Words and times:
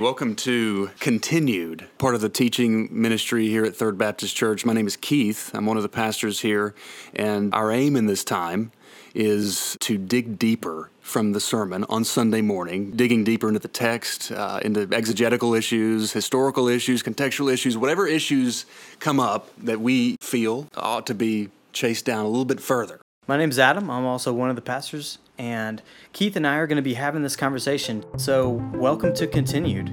Welcome 0.00 0.34
to 0.36 0.88
Continued, 0.98 1.86
part 1.98 2.14
of 2.14 2.22
the 2.22 2.30
teaching 2.30 2.88
ministry 2.90 3.48
here 3.48 3.66
at 3.66 3.76
Third 3.76 3.98
Baptist 3.98 4.34
Church. 4.34 4.64
My 4.64 4.72
name 4.72 4.86
is 4.86 4.96
Keith. 4.96 5.50
I'm 5.52 5.66
one 5.66 5.76
of 5.76 5.82
the 5.82 5.90
pastors 5.90 6.40
here, 6.40 6.74
and 7.14 7.54
our 7.54 7.70
aim 7.70 7.96
in 7.96 8.06
this 8.06 8.24
time 8.24 8.72
is 9.14 9.76
to 9.80 9.98
dig 9.98 10.38
deeper 10.38 10.88
from 11.02 11.32
the 11.32 11.38
sermon 11.38 11.84
on 11.90 12.04
Sunday 12.04 12.40
morning, 12.40 12.92
digging 12.92 13.24
deeper 13.24 13.46
into 13.46 13.60
the 13.60 13.68
text, 13.68 14.32
uh, 14.32 14.58
into 14.62 14.88
exegetical 14.90 15.52
issues, 15.52 16.12
historical 16.12 16.66
issues, 16.66 17.02
contextual 17.02 17.52
issues, 17.52 17.76
whatever 17.76 18.06
issues 18.06 18.64
come 19.00 19.20
up 19.20 19.50
that 19.58 19.82
we 19.82 20.16
feel 20.22 20.66
ought 20.78 21.06
to 21.08 21.14
be 21.14 21.50
chased 21.74 22.06
down 22.06 22.24
a 22.24 22.28
little 22.28 22.46
bit 22.46 22.62
further. 22.62 23.02
My 23.28 23.36
name 23.36 23.50
is 23.50 23.58
Adam. 23.58 23.90
I'm 23.90 24.06
also 24.06 24.32
one 24.32 24.48
of 24.48 24.56
the 24.56 24.62
pastors, 24.62 25.18
and 25.40 25.80
Keith 26.12 26.36
and 26.36 26.46
I 26.46 26.56
are 26.56 26.66
going 26.66 26.76
to 26.76 26.82
be 26.82 26.94
having 26.94 27.22
this 27.22 27.34
conversation. 27.34 28.04
So, 28.18 28.62
welcome 28.74 29.14
to 29.14 29.26
Continued. 29.26 29.90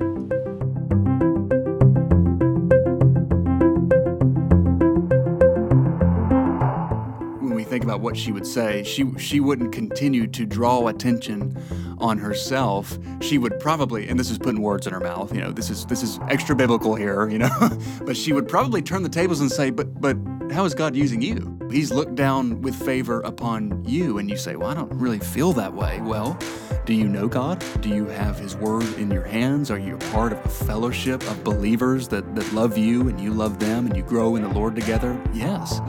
Think 7.78 7.86
about 7.86 8.02
what 8.02 8.18
she 8.18 8.32
would 8.32 8.48
say, 8.48 8.84
she 8.84 9.06
she 9.20 9.40
wouldn't 9.40 9.72
continue 9.72 10.26
to 10.26 10.48
draw 10.48 10.88
attention 10.88 11.56
on 12.00 12.18
herself. 12.18 12.98
She 13.22 13.38
would 13.38 13.60
probably, 13.60 14.08
and 14.08 14.20
this 14.20 14.32
is 14.32 14.40
putting 14.40 14.64
words 14.64 14.88
in 14.88 14.94
her 14.94 15.00
mouth, 15.00 15.32
you 15.32 15.42
know, 15.42 15.52
this 15.52 15.70
is 15.70 15.86
this 15.86 16.02
is 16.02 16.20
extra 16.28 16.56
biblical 16.56 16.96
here, 16.96 17.30
you 17.30 17.38
know, 17.38 17.70
but 18.02 18.18
she 18.18 18.34
would 18.34 18.48
probably 18.48 18.82
turn 18.82 19.04
the 19.04 19.10
tables 19.10 19.42
and 19.42 19.52
say, 19.52 19.70
"But 19.70 20.02
but 20.02 20.18
how 20.52 20.66
is 20.66 20.74
God 20.74 20.96
using 20.96 21.22
you? 21.22 21.56
He's 21.70 21.92
looked 21.92 22.16
down 22.16 22.62
with 22.64 22.76
favor 22.76 23.22
upon 23.22 23.84
you. 23.86 24.18
And 24.18 24.28
you 24.28 24.38
say, 24.38 24.56
Well, 24.56 24.70
I 24.70 24.74
don't 24.74 24.92
really 24.94 25.20
feel 25.20 25.54
that 25.54 25.74
way. 25.74 26.00
Well, 26.02 26.40
do 26.86 26.94
you 26.94 27.08
know 27.08 27.28
God? 27.28 27.64
Do 27.82 27.90
you 27.90 28.06
have 28.08 28.40
His 28.40 28.56
Word 28.56 28.86
in 28.98 29.12
your 29.12 29.26
hands? 29.26 29.70
Are 29.70 29.78
you 29.78 29.96
a 29.96 30.12
part 30.12 30.32
of 30.32 30.44
a 30.46 30.50
fellowship 30.50 31.22
of 31.30 31.44
believers 31.44 32.08
that, 32.08 32.36
that 32.36 32.52
love 32.54 32.78
you 32.78 33.10
and 33.10 33.20
you 33.20 33.34
love 33.34 33.60
them 33.60 33.86
and 33.86 33.96
you 33.96 34.04
grow 34.04 34.36
in 34.36 34.42
the 34.42 34.50
Lord 34.50 34.76
together? 34.76 35.22
Yes. 35.34 35.80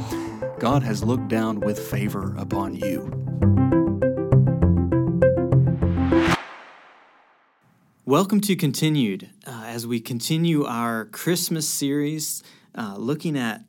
God 0.58 0.82
has 0.82 1.04
looked 1.04 1.28
down 1.28 1.60
with 1.60 1.78
favor 1.78 2.34
upon 2.36 2.74
you. 2.74 3.04
Welcome 8.04 8.40
to 8.40 8.56
Continued. 8.56 9.30
Uh, 9.46 9.62
as 9.66 9.86
we 9.86 10.00
continue 10.00 10.64
our 10.64 11.04
Christmas 11.04 11.68
series, 11.68 12.42
uh, 12.74 12.96
looking 12.98 13.38
at 13.38 13.62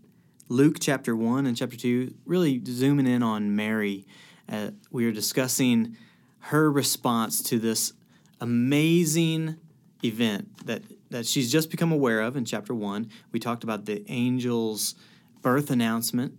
Luke 0.48 0.78
chapter 0.80 1.16
1 1.16 1.46
and 1.46 1.56
chapter 1.56 1.78
2, 1.78 2.12
really 2.26 2.60
zooming 2.66 3.06
in 3.06 3.22
on 3.22 3.56
Mary. 3.56 4.08
Uh, 4.52 4.72
we 4.90 5.06
are 5.06 5.12
discussing 5.12 5.96
her 6.40 6.72
response 6.72 7.44
to 7.44 7.60
this 7.60 7.94
amazing 8.42 9.58
event 10.04 10.66
that, 10.66 10.82
that 11.12 11.28
she's 11.28 11.52
just 11.52 11.70
become 11.70 11.92
aware 11.92 12.22
of 12.22 12.36
in 12.36 12.46
chapter 12.46 12.74
1. 12.74 13.12
We 13.32 13.40
talked 13.40 13.64
about 13.64 13.86
the 13.86 14.04
angel's 14.10 14.96
birth 15.44 15.70
announcement. 15.70 16.34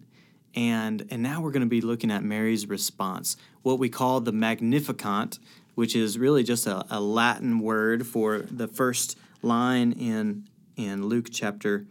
And, 0.55 1.06
and 1.11 1.23
now 1.23 1.41
we're 1.41 1.53
going 1.53 1.62
to 1.62 1.69
be 1.69 1.81
looking 1.81 2.11
at 2.11 2.25
Mary's 2.25 2.69
response, 2.69 3.37
what 3.62 3.79
we 3.79 3.89
call 3.89 4.20
the 4.20 4.33
Magnificat, 4.33 5.39
which 5.75 5.95
is 5.95 6.19
really 6.19 6.43
just 6.43 6.67
a, 6.67 6.84
a 6.91 7.01
Latin 7.01 7.61
word 7.61 8.06
for 8.06 8.41
the 8.41 8.67
first 8.67 9.17
line 9.43 9.93
in, 9.93 10.48
in 10.77 11.06
Luke 11.06 11.28
chapter 11.31 11.87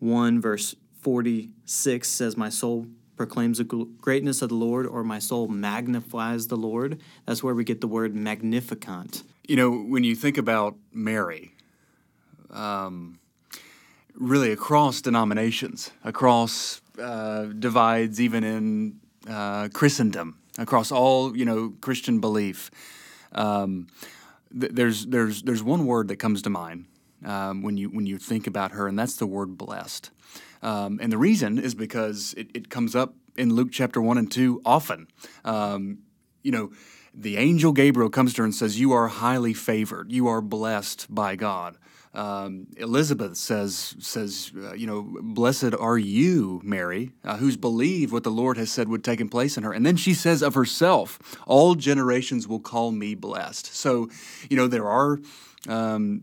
1, 0.00 0.40
verse 0.40 0.74
46 1.00 2.08
says, 2.08 2.36
My 2.36 2.48
soul 2.48 2.86
proclaims 3.16 3.58
the 3.58 3.64
greatness 3.64 4.42
of 4.42 4.48
the 4.48 4.54
Lord, 4.54 4.86
or 4.86 5.04
my 5.04 5.18
soul 5.18 5.48
magnifies 5.48 6.48
the 6.48 6.56
Lord. 6.56 7.00
That's 7.26 7.42
where 7.42 7.54
we 7.54 7.64
get 7.64 7.80
the 7.80 7.86
word 7.86 8.14
Magnificat. 8.14 9.22
You 9.46 9.56
know, 9.56 9.70
when 9.70 10.04
you 10.04 10.16
think 10.16 10.38
about 10.38 10.76
Mary, 10.92 11.52
um, 12.50 13.18
really 14.14 14.50
across 14.50 15.00
denominations, 15.00 15.90
across 16.02 16.80
uh, 17.00 17.44
divides, 17.44 18.20
even 18.20 18.44
in 18.44 19.00
uh, 19.28 19.68
Christendom, 19.72 20.38
across 20.58 20.92
all 20.92 21.36
you 21.36 21.44
know 21.44 21.74
Christian 21.80 22.20
belief, 22.20 22.70
um, 23.32 23.88
th- 24.58 24.72
there's 24.72 25.06
there's 25.06 25.42
there's 25.42 25.62
one 25.62 25.86
word 25.86 26.08
that 26.08 26.16
comes 26.16 26.42
to 26.42 26.50
mind 26.50 26.86
um, 27.24 27.62
when 27.62 27.76
you 27.76 27.88
when 27.88 28.06
you 28.06 28.18
think 28.18 28.46
about 28.46 28.72
her, 28.72 28.86
and 28.86 28.98
that's 28.98 29.16
the 29.16 29.26
word 29.26 29.56
blessed. 29.56 30.10
Um, 30.62 30.98
and 31.02 31.12
the 31.12 31.18
reason 31.18 31.58
is 31.58 31.74
because 31.74 32.34
it, 32.38 32.48
it, 32.54 32.70
comes 32.70 32.96
up 32.96 33.14
in 33.36 33.54
Luke 33.54 33.68
chapter 33.70 34.00
1 34.00 34.16
and 34.16 34.32
2 34.32 34.62
often. 34.64 35.08
Um, 35.44 35.98
you 36.42 36.50
know, 36.50 36.72
the 37.12 37.36
angel 37.36 37.72
Gabriel 37.72 38.08
comes 38.08 38.32
to 38.34 38.42
her 38.42 38.44
and 38.44 38.54
says, 38.54 38.80
You 38.80 38.92
are 38.92 39.08
highly 39.08 39.52
favored. 39.52 40.10
You 40.10 40.26
are 40.26 40.40
blessed 40.40 41.14
by 41.14 41.36
God. 41.36 41.76
Um, 42.14 42.68
Elizabeth 42.76 43.36
says, 43.36 43.96
says 43.98 44.52
uh, 44.56 44.74
you 44.74 44.86
know, 44.86 45.02
blessed 45.02 45.74
are 45.78 45.98
you, 45.98 46.60
Mary, 46.62 47.10
uh, 47.24 47.36
who's 47.38 47.56
believed 47.56 48.12
what 48.12 48.22
the 48.22 48.30
Lord 48.30 48.56
has 48.56 48.70
said 48.70 48.88
would 48.88 49.02
take 49.02 49.28
place 49.30 49.56
in 49.56 49.64
her. 49.64 49.72
And 49.72 49.84
then 49.84 49.96
she 49.96 50.14
says 50.14 50.42
of 50.42 50.54
herself, 50.54 51.18
all 51.46 51.74
generations 51.74 52.46
will 52.46 52.60
call 52.60 52.92
me 52.92 53.14
blessed. 53.16 53.74
So, 53.74 54.08
you 54.48 54.56
know, 54.56 54.68
there 54.68 54.88
are 54.88 55.18
um, 55.68 56.22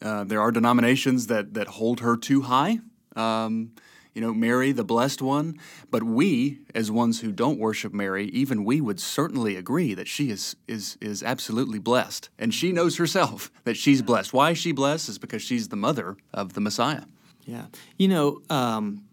uh, 0.00 0.24
there 0.24 0.40
are 0.40 0.52
denominations 0.52 1.26
that 1.26 1.54
that 1.54 1.66
hold 1.68 2.00
her 2.00 2.16
too 2.16 2.42
high 2.42 2.78
um, 3.16 3.72
you 4.18 4.26
know, 4.26 4.34
Mary, 4.34 4.72
the 4.72 4.82
blessed 4.82 5.22
one. 5.22 5.60
But 5.92 6.02
we, 6.02 6.58
as 6.74 6.90
ones 6.90 7.20
who 7.20 7.30
don't 7.30 7.56
worship 7.56 7.92
Mary, 7.94 8.24
even 8.30 8.64
we 8.64 8.80
would 8.80 8.98
certainly 8.98 9.54
agree 9.54 9.94
that 9.94 10.08
she 10.08 10.28
is 10.28 10.56
is 10.66 10.98
is 11.00 11.22
absolutely 11.22 11.78
blessed, 11.78 12.28
and 12.36 12.52
she 12.52 12.72
knows 12.72 12.96
herself 12.96 13.52
that 13.62 13.76
she's 13.76 14.02
blessed. 14.02 14.32
Why 14.32 14.50
is 14.50 14.58
she 14.58 14.72
blessed? 14.72 15.08
Is 15.08 15.18
because 15.18 15.40
she's 15.40 15.68
the 15.68 15.76
mother 15.76 16.16
of 16.34 16.54
the 16.54 16.60
Messiah. 16.60 17.04
Yeah, 17.46 17.66
you 17.96 18.08
know, 18.08 18.42
um, 18.50 19.04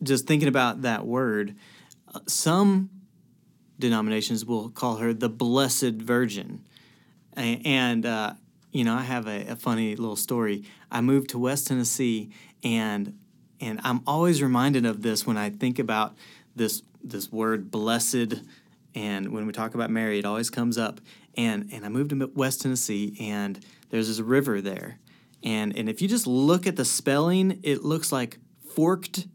just 0.00 0.28
thinking 0.28 0.46
about 0.46 0.82
that 0.82 1.04
word, 1.04 1.56
uh, 2.14 2.20
some 2.28 2.88
denominations 3.80 4.46
will 4.46 4.70
call 4.70 4.98
her 4.98 5.12
the 5.12 5.28
Blessed 5.28 5.94
Virgin, 5.94 6.64
and. 7.36 8.06
Uh, 8.06 8.34
you 8.74 8.84
know, 8.84 8.94
I 8.94 9.02
have 9.02 9.26
a, 9.26 9.48
a 9.48 9.56
funny 9.56 9.94
little 9.96 10.16
story. 10.16 10.64
I 10.90 11.02
moved 11.02 11.28
to 11.30 11.38
West 11.38 11.66
Tennessee, 11.66 12.30
and 12.64 13.18
and 13.62 13.80
I'm 13.84 14.02
always 14.06 14.42
reminded 14.42 14.84
of 14.84 15.02
this 15.02 15.26
when 15.26 15.38
I 15.38 15.48
think 15.50 15.78
about 15.78 16.14
this 16.54 16.82
this 17.02 17.32
word 17.32 17.70
blessed. 17.70 18.42
And 18.94 19.32
when 19.32 19.46
we 19.46 19.52
talk 19.52 19.74
about 19.74 19.88
Mary 19.88 20.18
it 20.18 20.26
always 20.26 20.50
comes 20.50 20.76
up. 20.76 21.00
And 21.36 21.70
and 21.72 21.86
I 21.86 21.88
moved 21.88 22.10
to 22.10 22.30
West 22.34 22.60
Tennessee 22.60 23.16
and 23.20 23.64
there's 23.90 24.08
this 24.08 24.20
river 24.20 24.60
there. 24.60 24.98
And 25.42 25.76
and 25.76 25.88
if 25.88 26.02
you 26.02 26.08
just 26.08 26.26
look 26.26 26.66
at 26.66 26.76
the 26.76 26.84
spelling 26.84 27.60
it 27.62 27.84
looks 27.84 28.12
like 28.12 28.38
forked 28.74 29.28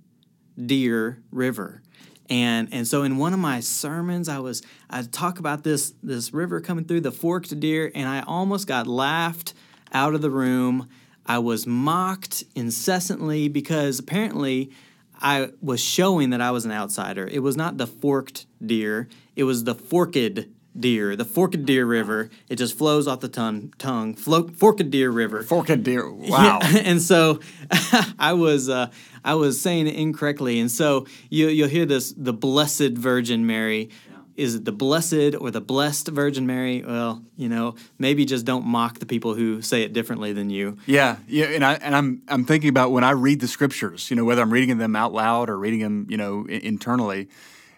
deer 0.64 1.24
river. 1.32 1.82
And 2.30 2.68
and 2.74 2.86
so 2.86 3.04
in 3.04 3.18
one 3.18 3.34
of 3.34 3.40
my 3.40 3.62
sermons 3.62 4.28
I 4.28 4.40
was 4.40 4.62
I 4.90 5.04
talk 5.04 5.40
about 5.40 5.64
this 5.64 5.94
this 6.04 6.34
river 6.34 6.60
coming 6.60 6.84
through 6.84 7.02
the 7.02 7.12
forked 7.14 7.58
deer 7.60 7.92
and 7.96 8.10
I 8.10 8.22
almost 8.28 8.68
got 8.68 8.88
laughed 8.88 9.54
out 9.94 10.14
of 10.14 10.22
the 10.22 10.30
room 10.30 10.90
I 11.28 11.40
was 11.40 11.68
mocked 11.68 12.44
incessantly 12.56 13.50
because 13.50 14.00
apparently 14.00 14.72
I 15.20 15.52
was 15.62 15.80
showing 15.80 16.30
that 16.30 16.42
I 16.42 16.52
was 16.52 16.66
an 16.66 16.72
outsider. 16.72 17.28
It 17.28 17.40
was 17.40 17.58
not 17.58 17.78
the 17.78 17.88
forked 17.88 18.46
deer, 18.66 19.08
it 19.36 19.44
was 19.44 19.64
the 19.66 19.76
forked 19.76 20.48
deer, 20.80 21.16
the 21.16 21.26
Forked 21.26 21.66
Deer 21.66 21.86
River. 21.86 22.30
It 22.50 22.58
just 22.58 22.78
flows 22.78 23.08
off 23.08 23.20
the 23.20 23.28
tongue, 23.28 23.74
tongue 23.78 24.14
Flo- 24.14 24.48
Forked 24.48 24.90
Deer 24.90 25.10
River. 25.10 25.44
Forked 25.44 25.84
Deer, 25.84 26.10
wow. 26.12 26.60
Yeah. 26.62 26.78
and 26.84 27.02
so 27.02 27.40
I 28.20 28.34
was 28.34 28.70
uh, 28.70 28.90
I 29.24 29.36
was 29.36 29.60
saying 29.60 29.88
it 29.88 29.96
incorrectly, 29.96 30.60
and 30.60 30.72
so 30.72 31.06
you 31.30 31.48
you'll 31.48 31.68
hear 31.68 31.86
this 31.86 32.14
the 32.16 32.34
Blessed 32.34 32.92
Virgin 32.92 33.46
Mary 33.46 33.90
is 34.38 34.54
it 34.54 34.66
the 34.66 34.72
blessed 34.72 35.36
or 35.40 35.50
the 35.50 35.60
blessed 35.60 36.10
Virgin 36.10 36.46
Mary? 36.46 36.84
Well, 36.86 37.24
you 37.36 37.50
know, 37.50 37.76
maybe 37.98 38.24
just 38.24 38.46
don't 38.46 38.66
mock 38.66 39.00
the 39.00 39.08
people 39.08 39.34
who 39.34 39.64
say 39.64 39.82
it 39.82 39.94
differently 39.94 40.32
than 40.32 40.52
you. 40.52 40.78
Yeah, 40.86 41.18
yeah, 41.28 41.46
and 41.48 41.66
I 41.66 41.74
and 41.74 41.96
I'm 41.96 42.22
I'm 42.28 42.46
thinking 42.46 42.70
about 42.70 42.92
when 42.92 43.04
I 43.04 43.12
read 43.12 43.42
the 43.42 43.48
scriptures, 43.48 44.10
you 44.10 44.16
know, 44.16 44.24
whether 44.24 44.44
I'm 44.44 44.54
reading 44.54 44.78
them 44.78 44.96
out 44.96 45.12
loud 45.12 45.50
or 45.50 45.58
reading 45.58 45.80
them, 45.80 46.06
you 46.08 46.18
know, 46.18 46.46
internally, 46.46 47.30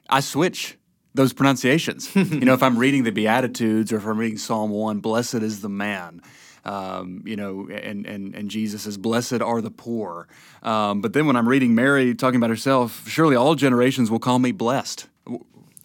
I 0.10 0.19
switch 0.19 0.78
those 1.13 1.31
pronunciations. 1.31 2.13
you 2.16 2.42
know, 2.42 2.54
if 2.54 2.62
I'm 2.62 2.78
reading 2.78 3.04
the 3.04 3.12
Beatitudes 3.12 3.94
or 3.94 3.98
if 3.98 4.06
I'm 4.06 4.18
reading 4.18 4.38
Psalm 4.38 4.69
one, 4.69 5.00
blessed 5.00 5.36
is 5.36 5.62
the 5.62 5.69
man. 5.69 6.22
Um, 6.66 7.24
you 7.25 7.38
know, 7.38 7.69
and, 7.69 8.06
and, 8.06 8.36
and 8.36 8.51
Jesus 8.51 8.83
says, 8.83 8.98
Blessed 8.98 9.42
are 9.42 9.62
the 9.62 9.72
poor. 9.72 10.28
Um, 10.62 11.00
but 11.00 11.13
then 11.13 11.25
when 11.25 11.38
I'm 11.38 11.48
reading 11.48 11.74
Mary 11.74 12.13
talking 12.13 12.36
about 12.36 12.50
herself, 12.50 13.07
surely 13.07 13.36
all 13.36 13.56
generations 13.56 14.12
will 14.12 14.19
call 14.19 14.39
me 14.39 14.51
blessed. 14.51 15.07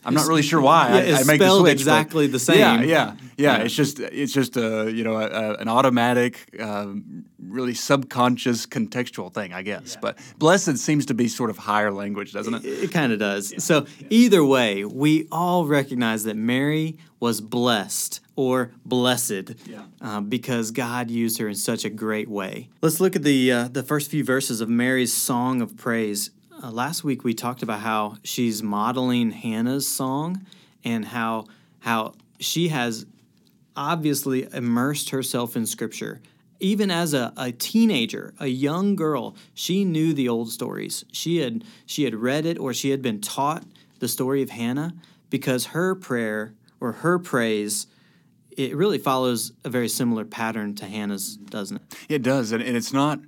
I'm 0.04 0.14
not 0.14 0.26
really 0.26 0.42
sure 0.42 0.60
why. 0.60 0.90
Yeah, 0.90 1.00
it's 1.00 1.18
I, 1.18 1.22
I 1.22 1.24
make 1.24 1.40
spelled 1.40 1.60
the 1.60 1.70
switch, 1.70 1.80
exactly 1.80 2.26
the 2.26 2.38
same. 2.38 2.58
Yeah, 2.58 2.82
yeah, 2.82 2.84
yeah, 2.86 3.14
yeah. 3.36 3.56
It's 3.64 3.74
just 3.74 4.00
it's 4.00 4.32
just 4.32 4.56
a 4.56 4.90
you 4.90 5.04
know 5.04 5.16
a, 5.16 5.26
a, 5.26 5.54
an 5.56 5.68
automatic 5.68 6.48
uh, 6.60 6.92
really 7.54 7.74
subconscious 7.74 8.66
contextual 8.66 9.32
thing, 9.32 9.52
I 9.52 9.62
guess. 9.62 9.96
But 10.00 10.18
blessed 10.38 10.78
seems 10.78 11.06
to 11.06 11.14
be 11.14 11.28
sort 11.28 11.50
of 11.50 11.58
higher 11.58 11.90
language, 11.90 12.32
doesn't 12.32 12.54
it? 12.54 12.64
It, 12.64 12.92
kind 12.92 13.12
of 13.12 13.18
does. 13.18 13.62
So 13.62 13.86
either 14.10 14.44
way, 14.44 14.84
we 14.84 15.26
all 15.30 15.66
recognize 15.66 16.24
that 16.24 16.36
Mary 16.36 16.96
was 17.20 17.40
blessed 17.40 18.20
or 18.36 18.72
blessed 18.84 19.54
uh, 20.00 20.20
because 20.20 20.70
God 20.70 21.10
used 21.10 21.38
her 21.38 21.48
in 21.48 21.54
such 21.54 21.84
a 21.84 21.90
great 21.90 22.28
way. 22.28 22.68
Let's 22.82 23.00
look 23.00 23.16
at 23.16 23.22
the 23.22 23.52
uh, 23.52 23.68
the 23.68 23.82
first 23.82 24.10
few 24.10 24.24
verses 24.24 24.60
of 24.60 24.68
Mary's 24.68 25.12
song 25.12 25.62
of 25.62 25.76
praise. 25.76 26.30
Uh, 26.64 26.70
last 26.70 27.04
week 27.04 27.24
we 27.24 27.34
talked 27.34 27.62
about 27.62 27.80
how 27.80 28.16
she's 28.22 28.62
modeling 28.62 29.32
Hannah's 29.32 29.86
song 29.86 30.46
and 30.82 31.04
how 31.04 31.44
how 31.80 32.14
she 32.40 32.68
has 32.68 33.04
obviously 33.76 34.48
immersed 34.50 35.10
herself 35.10 35.56
in 35.56 35.66
scripture. 35.66 36.22
Even 36.60 36.90
as 36.90 37.12
a, 37.12 37.34
a 37.36 37.52
teenager, 37.52 38.32
a 38.40 38.46
young 38.46 38.96
girl, 38.96 39.36
she 39.52 39.84
knew 39.84 40.14
the 40.14 40.26
old 40.26 40.50
stories. 40.50 41.04
She 41.12 41.36
had 41.36 41.64
she 41.84 42.04
had 42.04 42.14
read 42.14 42.46
it 42.46 42.58
or 42.58 42.72
she 42.72 42.88
had 42.88 43.02
been 43.02 43.20
taught 43.20 43.64
the 43.98 44.08
story 44.08 44.40
of 44.40 44.48
Hannah 44.48 44.94
because 45.28 45.66
her 45.66 45.94
prayer 45.94 46.54
or 46.80 46.92
her 46.92 47.18
praise 47.18 47.88
it 48.56 48.74
really 48.74 48.98
follows 48.98 49.52
a 49.64 49.68
very 49.68 49.88
similar 49.88 50.24
pattern 50.24 50.74
to 50.76 50.86
Hannah's, 50.86 51.36
doesn't 51.36 51.76
it? 51.76 51.82
It 52.08 52.22
does, 52.22 52.52
and, 52.52 52.62
and 52.62 52.74
it's 52.74 52.92
not 52.92 53.20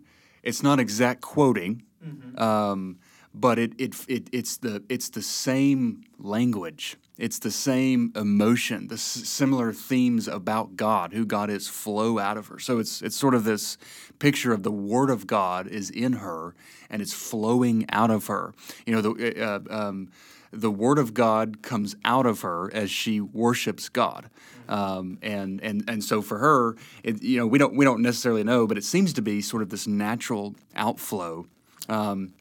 it's 0.43 0.62
not 0.62 0.81
exact 0.81 1.21
quoting, 1.21 1.82
um, 2.39 2.99
but 3.38 3.59
it, 3.59 3.73
it 3.79 3.94
it 4.09 4.29
it's 4.33 4.56
the 4.56 4.83
it's 4.88 5.11
the 5.11 5.23
same 5.23 6.05
language. 6.19 6.97
It's 7.19 7.38
the 7.38 7.50
same 7.50 8.12
emotion. 8.15 8.88
The 8.88 8.94
s- 8.94 9.00
similar 9.00 9.73
themes 9.73 10.27
about 10.27 10.77
God, 10.77 11.12
who 11.12 11.25
God 11.25 11.49
is, 11.50 11.69
flow 11.69 12.19
out 12.19 12.37
of 12.37 12.49
her. 12.49 12.59
So 12.59 12.79
it's 12.79 13.03
it's 13.03 13.17
sort 13.17 13.35
of 13.35 13.44
this 13.44 13.77
picture 14.19 14.53
of 14.53 14.62
the 14.62 14.73
Word 14.73 15.11
of 15.11 15.27
God 15.27 15.67
is 15.67 15.91
in 15.91 16.15
her 16.15 16.55
and 16.88 17.03
it's 17.03 17.12
flowing 17.12 17.87
out 17.91 18.11
of 18.11 18.27
her. 18.27 18.55
You 18.87 18.94
know, 18.94 19.03
the 19.03 19.43
uh, 19.43 19.61
um, 19.71 20.09
the 20.50 20.71
Word 20.71 20.99
of 20.99 21.12
God 21.12 21.62
comes 21.62 21.94
out 22.05 22.25
of 22.25 22.41
her 22.41 22.73
as 22.73 22.91
she 22.91 23.21
worships 23.21 23.91
God. 23.91 24.31
Um, 24.69 25.19
and 25.23 25.61
and 25.62 25.85
and 25.89 26.03
so 26.03 26.23
for 26.23 26.39
her, 26.39 26.77
it, 27.03 27.23
you 27.23 27.39
know, 27.39 27.47
we 27.47 27.59
don't 27.59 27.77
we 27.77 27.85
don't 27.85 28.00
necessarily 28.03 28.44
know, 28.44 28.67
but 28.67 28.79
it 28.79 28.85
seems 28.85 29.12
to 29.12 29.23
be 29.23 29.43
sort 29.43 29.62
of 29.62 29.69
this 29.69 29.87
natural 29.87 30.55
outflow. 30.75 31.47
Um, 31.89 32.32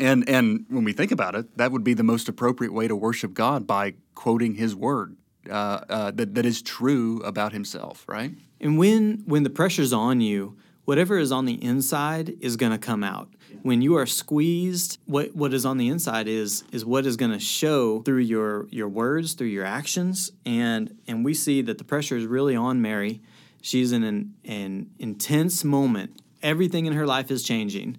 and 0.00 0.28
and 0.28 0.66
when 0.68 0.84
we 0.84 0.92
think 0.92 1.12
about 1.12 1.34
it, 1.34 1.56
that 1.58 1.72
would 1.72 1.84
be 1.84 1.94
the 1.94 2.02
most 2.02 2.28
appropriate 2.28 2.72
way 2.72 2.88
to 2.88 2.96
worship 2.96 3.34
God 3.34 3.66
by 3.66 3.94
quoting 4.14 4.54
His 4.54 4.74
word 4.74 5.16
uh, 5.48 5.52
uh, 5.88 6.10
that 6.12 6.34
that 6.34 6.46
is 6.46 6.62
true 6.62 7.20
about 7.22 7.52
Himself, 7.52 8.04
right? 8.08 8.32
And 8.60 8.78
when 8.78 9.22
when 9.26 9.42
the 9.42 9.50
pressure's 9.50 9.92
on 9.92 10.20
you, 10.20 10.56
whatever 10.84 11.18
is 11.18 11.32
on 11.32 11.44
the 11.44 11.62
inside 11.62 12.34
is 12.40 12.56
going 12.56 12.72
to 12.72 12.78
come 12.78 13.04
out. 13.04 13.28
When 13.62 13.82
you 13.82 13.96
are 13.96 14.06
squeezed, 14.06 14.98
what 15.04 15.34
what 15.34 15.52
is 15.52 15.64
on 15.66 15.78
the 15.78 15.88
inside 15.88 16.26
is 16.26 16.64
is 16.72 16.84
what 16.84 17.06
is 17.06 17.16
going 17.16 17.32
to 17.32 17.38
show 17.38 18.02
through 18.02 18.20
your 18.20 18.66
your 18.70 18.88
words, 18.88 19.34
through 19.34 19.48
your 19.48 19.64
actions, 19.64 20.32
and 20.46 20.96
and 21.06 21.24
we 21.24 21.34
see 21.34 21.62
that 21.62 21.78
the 21.78 21.84
pressure 21.84 22.16
is 22.16 22.26
really 22.26 22.56
on 22.56 22.80
Mary. 22.80 23.20
She's 23.60 23.92
in 23.92 24.02
an 24.02 24.34
an 24.44 24.90
intense 24.98 25.64
moment. 25.64 26.20
Everything 26.42 26.86
in 26.86 26.94
her 26.94 27.06
life 27.06 27.30
is 27.30 27.44
changing, 27.44 27.98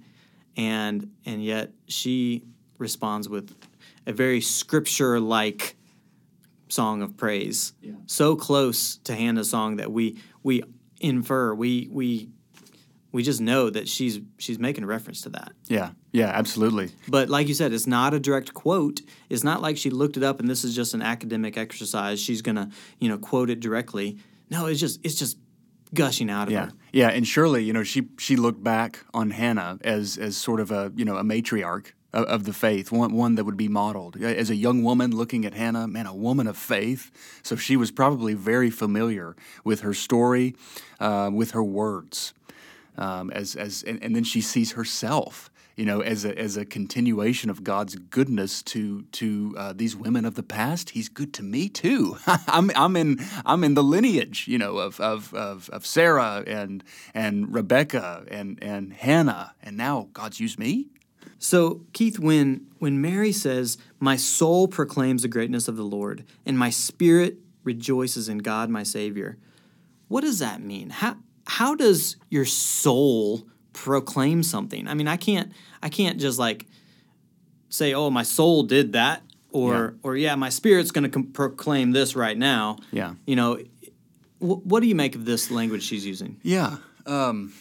and 0.56 1.12
and 1.26 1.44
yet 1.44 1.72
she 1.88 2.44
responds 2.78 3.30
with 3.30 3.56
a 4.06 4.14
very 4.14 4.42
scripture 4.42 5.20
like 5.20 5.76
song 6.68 7.02
of 7.02 7.16
praise. 7.16 7.74
So 8.08 8.36
close 8.36 8.98
to 8.98 9.16
Hannah's 9.16 9.50
song 9.50 9.78
that 9.78 9.92
we 9.92 10.20
we 10.42 10.64
infer, 11.00 11.54
we 11.54 11.88
we 11.92 12.30
we 13.12 13.22
just 13.22 13.40
know 13.40 13.70
that 13.70 13.88
she's 13.88 14.20
she's 14.38 14.60
making 14.60 14.86
reference 14.86 15.22
to 15.22 15.30
that. 15.30 15.54
Yeah, 15.68 15.92
yeah, 16.12 16.28
absolutely. 16.28 16.92
But 17.08 17.30
like 17.30 17.48
you 17.48 17.54
said, 17.54 17.72
it's 17.72 17.88
not 17.88 18.14
a 18.14 18.20
direct 18.20 18.54
quote. 18.54 19.02
It's 19.30 19.44
not 19.44 19.62
like 19.62 19.78
she 19.78 19.90
looked 19.90 20.18
it 20.18 20.24
up 20.24 20.40
and 20.40 20.50
this 20.50 20.64
is 20.64 20.76
just 20.76 20.94
an 20.94 21.02
academic 21.02 21.58
exercise. 21.58 22.20
She's 22.20 22.42
gonna, 22.42 22.70
you 23.00 23.08
know, 23.08 23.18
quote 23.18 23.50
it 23.50 23.60
directly. 23.60 24.18
No, 24.50 24.66
it's 24.66 24.80
just 24.80 25.00
it's 25.06 25.16
just 25.16 25.38
gushing 25.94 26.30
out 26.30 26.48
of 26.48 26.54
Yeah, 26.54 26.66
her. 26.66 26.72
yeah, 26.92 27.10
and 27.10 27.28
surely 27.28 27.64
you 27.64 27.74
know 27.74 27.84
she 27.84 28.08
she 28.18 28.36
looked 28.36 28.64
back 28.64 29.00
on 29.14 29.32
Hannah 29.32 29.78
as 29.84 30.18
as 30.18 30.38
sort 30.38 30.60
of 30.60 30.72
a 30.72 30.92
you 30.96 31.06
know 31.06 31.18
a 31.18 31.24
matriarch 31.24 31.94
of, 32.14 32.26
of 32.26 32.44
the 32.46 32.54
faith, 32.54 32.92
one 32.92 33.14
one 33.14 33.36
that 33.36 33.44
would 33.46 33.58
be 33.58 33.68
modeled 33.68 34.22
as 34.22 34.50
a 34.50 34.56
young 34.56 34.84
woman 34.84 35.12
looking 35.16 35.46
at 35.46 35.54
Hannah, 35.54 35.88
man, 35.88 36.06
a 36.06 36.14
woman 36.16 36.48
of 36.48 36.58
faith. 36.58 37.12
So 37.44 37.56
she 37.56 37.76
was 37.78 37.92
probably 37.92 38.34
very 38.34 38.70
familiar 38.70 39.36
with 39.64 39.82
her 39.82 39.94
story, 39.94 40.56
uh, 41.00 41.30
with 41.34 41.52
her 41.52 41.64
words, 41.64 42.34
um, 42.98 43.32
as 43.32 43.56
as 43.56 43.84
and, 43.84 44.02
and 44.04 44.16
then 44.16 44.24
she 44.24 44.42
sees 44.42 44.74
herself. 44.74 45.50
You 45.76 45.86
know, 45.86 46.02
as 46.02 46.24
a 46.24 46.38
as 46.38 46.56
a 46.56 46.66
continuation 46.66 47.50
of 47.50 47.64
God's 47.64 47.96
goodness 47.96 48.62
to 48.64 49.04
to 49.14 49.56
uh, 49.58 49.74
these 49.74 49.96
women 49.96 50.24
of 50.24 50.36
the 50.36 50.44
past, 50.44 50.92
He's 50.92 51.10
good 51.10 51.34
to 51.34 51.44
me 51.44 51.68
too. 51.68 52.18
I'm 52.28 52.72
I'm 52.76 52.96
in 52.96 53.20
I'm 53.46 53.64
in 53.64 53.74
the 53.74 53.84
lineage, 53.84 54.48
you 54.48 54.60
know, 54.60 54.78
of 54.78 55.00
of, 55.00 55.34
of, 55.34 55.70
of 55.72 55.86
Sarah 55.86 56.44
and 56.46 56.84
and 57.14 57.52
Rebecca 57.54 58.26
and 58.30 58.62
and 58.62 58.94
Hannah, 58.94 59.56
and 59.64 59.76
now 59.76 60.10
God's 60.14 60.40
used 60.40 60.60
me. 60.60 60.90
So, 61.40 61.82
Keith, 61.92 62.20
when 62.20 62.68
when 62.78 63.02
Mary 63.02 63.32
says, 63.32 63.78
"My 64.00 64.16
soul 64.16 64.68
proclaims 64.68 65.24
the 65.24 65.28
greatness 65.28 65.68
of 65.68 65.76
the 65.76 65.84
Lord, 65.84 66.24
and 66.46 66.58
my 66.58 66.70
spirit 66.70 67.40
rejoices 67.64 68.30
in 68.30 68.38
God 68.40 68.70
my 68.70 68.84
Savior," 68.84 69.38
what 70.08 70.22
does 70.22 70.38
that 70.40 70.62
mean? 70.62 70.92
How 70.92 71.18
how 71.46 71.76
does 71.76 72.18
your 72.30 72.46
soul 72.46 73.48
proclaim 73.74 74.44
something? 74.44 74.88
I 74.88 74.94
mean, 74.94 75.08
I 75.08 75.18
can't 75.18 75.52
I 75.82 75.90
can't 75.90 76.20
just 76.20 76.40
like 76.40 76.66
say, 77.70 77.94
"Oh, 77.94 78.10
my 78.10 78.24
soul 78.24 78.64
did 78.64 78.94
that," 78.94 79.24
or 79.52 79.74
Yeah. 79.74 79.90
or 80.04 80.16
yeah, 80.18 80.36
my 80.36 80.50
spirit's 80.50 80.92
going 80.92 81.04
to 81.04 81.10
com- 81.10 81.28
proclaim 81.34 81.92
this 81.92 82.16
right 82.16 82.38
now. 82.38 82.78
Yeah. 82.92 83.16
You 83.26 83.36
know, 83.36 83.58
wh- 84.40 84.66
what 84.66 84.82
do 84.82 84.88
you 84.88 84.96
make 84.96 85.16
of 85.16 85.26
this 85.26 85.50
language 85.52 85.84
she's 85.84 86.06
using? 86.06 86.38
Yeah. 86.44 86.78
Um, 87.06 87.54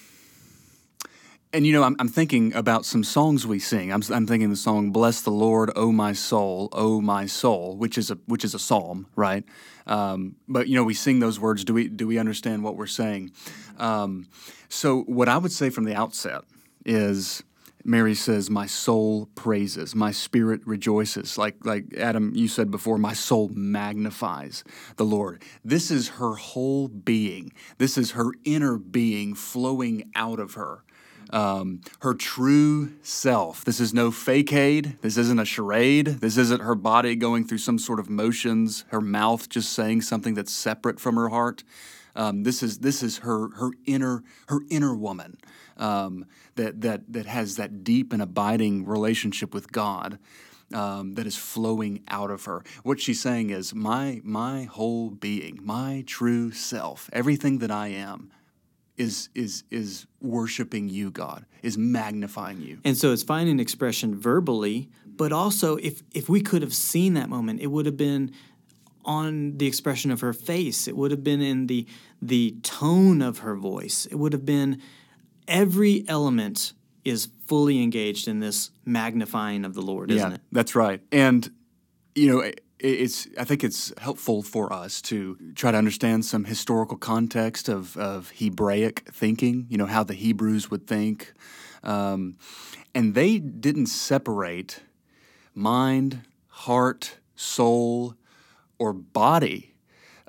and 1.53 1.67
you 1.67 1.73
know, 1.73 1.83
I'm, 1.83 1.97
I'm 1.99 2.09
thinking 2.09 2.55
about 2.55 2.87
some 2.87 3.05
songs 3.05 3.47
we 3.47 3.59
sing. 3.59 3.93
I'm, 3.93 4.03
I'm 4.11 4.27
thinking 4.27 4.51
the 4.51 4.57
song 4.57 4.91
"Bless 4.91 5.21
the 5.21 5.31
Lord, 5.31 5.71
O 5.77 5.93
my 5.93 6.13
soul, 6.13 6.69
O 6.73 7.01
my 7.01 7.27
soul," 7.27 7.77
which 7.77 7.99
is 7.99 8.11
a 8.11 8.19
which 8.27 8.45
is 8.45 8.55
a 8.55 8.59
psalm, 8.59 9.07
right? 9.17 9.45
Um, 9.87 10.37
but 10.49 10.69
you 10.69 10.77
know, 10.77 10.85
we 10.85 10.95
sing 10.95 11.21
those 11.21 11.39
words. 11.39 11.65
Do 11.65 11.75
we 11.75 11.89
do 11.89 12.07
we 12.07 12.19
understand 12.19 12.65
what 12.65 12.77
we're 12.77 12.87
saying? 12.87 13.33
Um, 13.79 14.29
so, 14.69 15.03
what 15.03 15.29
I 15.29 15.37
would 15.39 15.53
say 15.53 15.71
from 15.71 15.85
the 15.85 15.95
outset 15.95 16.43
is. 16.85 17.43
Mary 17.85 18.15
says, 18.15 18.49
"My 18.49 18.67
soul 18.67 19.27
praises, 19.35 19.93
my 19.93 20.13
spirit 20.13 20.61
rejoices." 20.65 21.37
Like 21.37 21.67
like 21.67 21.93
Adam, 21.99 22.31
you 22.33 22.47
said 22.47 22.71
before, 22.71 22.97
my 22.97 23.13
soul 23.13 23.51
magnifies 23.53 24.63
the 24.99 25.05
Lord. 25.05 25.43
This 25.65 25.91
is 25.91 26.11
her 26.11 26.37
whole 26.37 26.87
being. 26.87 27.53
This 27.79 27.99
is 27.99 28.13
her 28.13 28.31
inner 28.45 28.79
being 28.79 29.35
flowing 29.35 30.13
out 30.15 30.39
of 30.39 30.55
her. 30.55 30.85
Um, 31.33 31.81
her 32.01 32.13
true 32.13 32.93
self. 33.03 33.65
This 33.65 33.81
is 33.81 33.95
no 33.95 34.11
fakeade. 34.11 35.01
This 35.01 35.17
isn't 35.17 35.41
a 35.41 35.47
charade. 35.47 36.07
This 36.07 36.37
isn't 36.37 36.61
her 36.61 36.75
body 36.75 37.17
going 37.17 37.47
through 37.47 37.59
some 37.59 37.79
sort 37.79 37.99
of 37.99 38.11
motions. 38.11 38.85
Her 38.89 39.01
mouth 39.01 39.49
just 39.49 39.73
saying 39.73 40.03
something 40.03 40.35
that's 40.35 40.53
separate 40.53 41.01
from 41.01 41.17
her 41.17 41.31
heart. 41.31 41.65
Um, 42.15 42.43
this 42.43 42.63
is 42.63 42.81
this 42.81 43.03
is 43.03 43.19
her 43.19 43.49
her 43.57 43.71
inner 43.87 44.23
her 44.49 44.61
inner 44.69 44.95
woman 44.95 45.39
um, 45.79 46.27
that 46.57 46.83
that 46.83 47.13
that 47.13 47.27
has 47.27 47.57
that 47.57 47.83
deep 47.83 48.13
and 48.13 48.21
abiding 48.21 48.85
relationship 48.87 49.55
with 49.55 49.73
God 49.73 50.19
um, 50.75 51.15
that 51.15 51.27
is 51.27 51.37
flowing 51.37 52.03
out 52.09 52.31
of 52.31 52.45
her. 52.45 52.63
What 52.83 53.01
she's 53.01 53.21
saying 53.21 53.51
is 53.51 53.75
my 53.75 54.21
my 54.25 54.65
whole 54.65 55.11
being, 55.11 55.61
my 55.63 56.05
true 56.07 56.53
self, 56.53 57.09
everything 57.13 57.59
that 57.59 57.71
I 57.71 57.89
am, 57.89 58.31
is 58.97 59.29
is 59.35 59.65
is 59.71 60.07
worshiping 60.21 60.89
you, 60.89 61.11
God, 61.11 61.47
is 61.63 61.79
magnifying 61.79 62.61
you. 62.61 62.79
And 62.85 62.97
so 62.97 63.13
it's 63.13 63.23
finding 63.23 63.61
expression 63.61 64.15
verbally, 64.19 64.91
but 65.07 65.33
also 65.33 65.77
if 65.77 66.03
if 66.13 66.29
we 66.29 66.41
could 66.41 66.63
have 66.63 66.75
seen 66.75 67.15
that 67.15 67.29
moment, 67.29 67.61
it 67.61 67.69
would 67.69 67.87
have 67.87 67.97
been 67.97 68.33
on 69.05 69.57
the 69.59 69.67
expression 69.67 70.11
of 70.11 70.21
her 70.21 70.33
face. 70.33 70.87
It 70.87 70.97
would 70.97 71.11
have 71.11 71.25
been 71.25 71.41
in 71.41 71.67
the 71.67 71.87
the 72.21 72.57
tone 72.63 73.23
of 73.23 73.39
her 73.39 73.57
voice. 73.57 74.07
It 74.07 74.17
would 74.17 74.33
have 74.33 74.47
been 74.47 74.81
every 75.49 76.05
element 76.09 76.73
is 77.05 77.29
fully 77.47 77.83
engaged 77.83 78.29
in 78.29 78.39
this 78.39 78.71
magnifying 78.85 79.65
of 79.65 79.75
the 79.75 79.83
Lord, 79.83 80.11
isn't 80.11 80.31
yeah, 80.31 80.35
it? 80.37 80.41
that's 80.53 80.75
right. 80.77 81.01
And 81.11 81.51
you 82.15 82.29
know, 82.29 82.53
it's 82.79 83.29
I 83.39 83.45
think 83.45 83.63
it's 83.65 83.93
helpful 83.99 84.43
for 84.43 84.73
us 84.73 85.01
to 85.03 85.37
try 85.55 85.71
to 85.71 85.79
understand 85.79 86.25
some 86.25 86.45
historical 86.45 86.97
context 86.97 87.69
of 87.69 87.97
of 87.97 88.33
Hebraic 88.39 89.09
thinking. 89.13 89.67
You 89.69 89.79
know 89.79 89.87
how 89.87 90.05
the 90.05 90.15
Hebrews 90.15 90.71
would 90.71 90.87
think, 90.87 91.33
um, 91.83 92.37
and 92.95 93.15
they 93.15 93.39
didn't 93.39 93.87
separate 93.87 94.81
mind, 95.55 96.23
heart, 96.49 97.19
soul, 97.37 98.15
or 98.79 98.93
body 98.93 99.73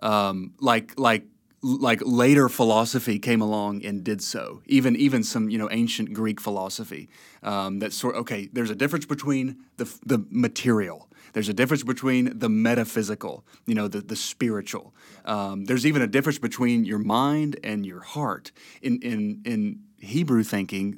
um, 0.04 0.54
like 0.60 0.94
like 1.00 1.24
like 1.62 2.02
later 2.04 2.50
philosophy 2.50 3.18
came 3.18 3.42
along 3.42 3.86
and 3.86 4.04
did 4.04 4.22
so. 4.22 4.62
Even 4.66 4.96
even 4.98 5.24
some 5.24 5.50
you 5.50 5.58
know 5.58 5.70
ancient 5.72 6.14
Greek 6.14 6.40
philosophy 6.40 7.10
um, 7.42 7.80
that 7.80 7.94
sort. 7.94 8.16
Okay, 8.16 8.50
there's 8.52 8.70
a 8.70 8.76
difference 8.76 9.06
between 9.06 9.58
the 9.78 9.86
the 10.06 10.24
material. 10.30 11.10
There's 11.34 11.50
a 11.50 11.54
difference 11.54 11.84
between 11.84 12.38
the 12.38 12.50
metaphysical, 12.50 13.44
you 13.66 13.76
know, 13.76 13.88
the 13.88 14.02
the 14.02 14.16
spiritual. 14.16 14.94
Um, 15.26 15.66
there's 15.66 15.86
even 15.86 16.02
a 16.02 16.08
difference 16.08 16.40
between 16.40 16.86
your 16.86 17.00
mind 17.00 17.60
and 17.64 17.86
your 17.86 18.02
heart. 18.02 18.52
In 18.82 19.02
in 19.02 19.42
in 19.46 19.80
Hebrew 20.00 20.44
thinking, 20.44 20.96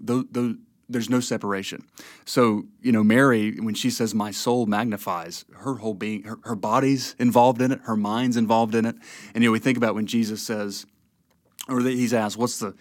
there's 0.88 1.10
no 1.10 1.20
separation. 1.20 1.86
So, 2.26 2.66
you 2.82 2.92
know, 2.92 3.04
Mary, 3.04 3.60
when 3.60 3.74
she 3.74 3.90
says, 3.90 4.14
My 4.14 4.32
soul 4.32 4.66
magnifies, 4.66 5.46
her 5.58 5.76
whole 5.76 5.94
being, 5.94 6.24
her, 6.24 6.38
her 6.44 6.56
body's 6.56 7.16
involved 7.18 7.62
in 7.62 7.72
it, 7.72 7.82
her 7.84 7.98
mind's 7.98 8.38
involved 8.38 8.76
in 8.76 8.86
it. 8.86 8.96
And, 9.34 9.44
you 9.44 9.50
know, 9.50 9.52
we 9.52 9.60
think 9.60 9.78
about 9.78 9.96
when 9.96 10.06
Jesus 10.06 10.42
says, 10.42 10.86
or 11.68 11.82
that 11.82 11.92
he's 11.92 12.14
asked, 12.14 12.38
What's 12.38 12.60
the 12.60 12.76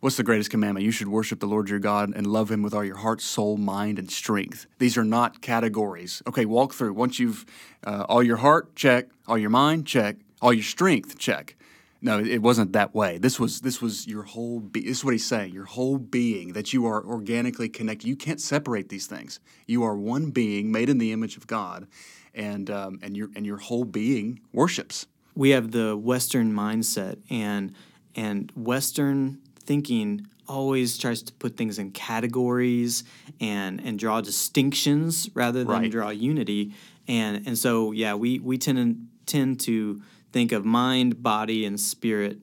What's 0.00 0.16
the 0.16 0.22
greatest 0.22 0.50
commandment? 0.50 0.84
You 0.84 0.92
should 0.92 1.08
worship 1.08 1.40
the 1.40 1.46
Lord 1.46 1.68
your 1.68 1.80
God 1.80 2.12
and 2.14 2.26
love 2.26 2.50
him 2.50 2.62
with 2.62 2.72
all 2.72 2.84
your 2.84 2.98
heart, 2.98 3.20
soul, 3.20 3.56
mind, 3.56 3.98
and 3.98 4.10
strength. 4.10 4.66
These 4.78 4.96
are 4.96 5.04
not 5.04 5.40
categories. 5.40 6.22
Okay, 6.26 6.44
walk 6.44 6.72
through. 6.74 6.92
Once 6.92 7.18
you've 7.18 7.44
uh, 7.84 8.04
all 8.08 8.22
your 8.22 8.36
heart, 8.36 8.76
check. 8.76 9.08
All 9.26 9.36
your 9.36 9.50
mind, 9.50 9.86
check. 9.86 10.16
All 10.40 10.52
your 10.52 10.62
strength, 10.62 11.18
check. 11.18 11.56
No, 12.00 12.20
it 12.20 12.42
wasn't 12.42 12.72
that 12.74 12.94
way. 12.94 13.18
This 13.18 13.40
was 13.40 13.60
this 13.62 13.82
was 13.82 14.06
your 14.06 14.22
whole. 14.22 14.60
Be- 14.60 14.82
this 14.82 14.98
is 14.98 15.04
what 15.04 15.14
he's 15.14 15.26
saying. 15.26 15.52
Your 15.52 15.64
whole 15.64 15.98
being 15.98 16.52
that 16.52 16.72
you 16.72 16.86
are 16.86 17.04
organically 17.04 17.68
connected. 17.68 18.06
You 18.06 18.14
can't 18.14 18.40
separate 18.40 18.88
these 18.88 19.08
things. 19.08 19.40
You 19.66 19.82
are 19.82 19.96
one 19.96 20.30
being 20.30 20.70
made 20.70 20.88
in 20.88 20.98
the 20.98 21.10
image 21.10 21.36
of 21.36 21.48
God, 21.48 21.88
and 22.34 22.70
um, 22.70 23.00
and 23.02 23.16
your 23.16 23.30
and 23.34 23.44
your 23.44 23.56
whole 23.56 23.84
being 23.84 24.38
worships. 24.52 25.06
We 25.34 25.50
have 25.50 25.72
the 25.72 25.96
Western 25.96 26.52
mindset, 26.52 27.18
and 27.30 27.74
and 28.14 28.52
Western 28.54 29.40
thinking 29.68 30.26
always 30.48 30.96
tries 30.96 31.20
to 31.22 31.32
put 31.34 31.56
things 31.58 31.78
in 31.78 31.90
categories 31.90 33.04
and 33.38 33.80
and 33.84 33.98
draw 33.98 34.20
distinctions 34.22 35.28
rather 35.34 35.60
than 35.62 35.82
Right. 35.82 35.90
draw 35.90 36.08
unity. 36.08 36.72
And 37.06 37.46
and 37.46 37.56
so 37.56 37.92
yeah, 37.92 38.14
we 38.14 38.38
we 38.38 38.56
tend 38.58 38.78
to, 38.78 39.32
tend 39.36 39.60
to 39.60 40.00
think 40.32 40.52
of 40.52 40.64
mind, 40.64 41.22
body, 41.22 41.64
and 41.66 41.78
spirit 41.78 42.38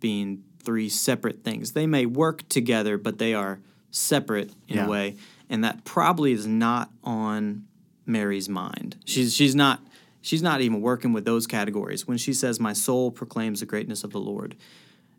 being 0.00 0.44
three 0.62 0.88
separate 0.88 1.42
things. 1.44 1.72
They 1.72 1.86
may 1.86 2.06
work 2.06 2.48
together, 2.48 2.96
but 2.96 3.18
they 3.18 3.34
are 3.34 3.58
separate 3.90 4.50
in 4.68 4.76
Yeah. 4.76 4.86
a 4.86 4.88
way. 4.88 5.16
And 5.50 5.64
that 5.64 5.84
probably 5.84 6.32
is 6.32 6.46
not 6.46 6.90
on 7.02 7.64
Mary's 8.06 8.48
mind. 8.48 8.96
She's 9.04 9.34
she's 9.34 9.54
not 9.56 9.80
she's 10.20 10.42
not 10.42 10.60
even 10.60 10.80
working 10.80 11.12
with 11.12 11.24
those 11.24 11.46
categories. 11.48 12.06
When 12.06 12.18
she 12.18 12.32
says 12.32 12.60
my 12.60 12.72
soul 12.72 13.10
proclaims 13.10 13.58
the 13.60 13.66
greatness 13.66 14.04
of 14.04 14.10
the 14.12 14.20
Lord, 14.20 14.54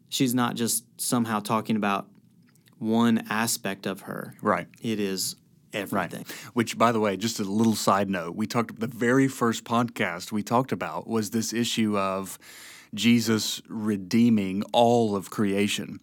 she's 0.09 0.33
not 0.33 0.55
just 0.55 0.83
somehow 0.99 1.39
talking 1.39 1.75
about 1.75 2.07
one 2.77 3.25
aspect 3.29 3.85
of 3.85 4.01
her. 4.01 4.35
Right. 4.41 4.67
It 4.81 4.99
is 4.99 5.35
everything. 5.73 6.25
Right. 6.27 6.31
Which, 6.53 6.77
by 6.77 6.91
the 6.91 6.99
way, 6.99 7.17
just 7.17 7.39
a 7.39 7.43
little 7.43 7.75
side 7.75 8.09
note, 8.09 8.35
we 8.35 8.47
talked 8.47 8.79
the 8.79 8.87
very 8.87 9.27
first 9.27 9.63
podcast 9.63 10.31
we 10.31 10.43
talked 10.43 10.71
about 10.71 11.07
was 11.07 11.29
this 11.29 11.53
issue 11.53 11.97
of 11.97 12.39
Jesus 12.93 13.61
redeeming 13.67 14.63
all 14.73 15.15
of 15.15 15.29
creation, 15.29 15.99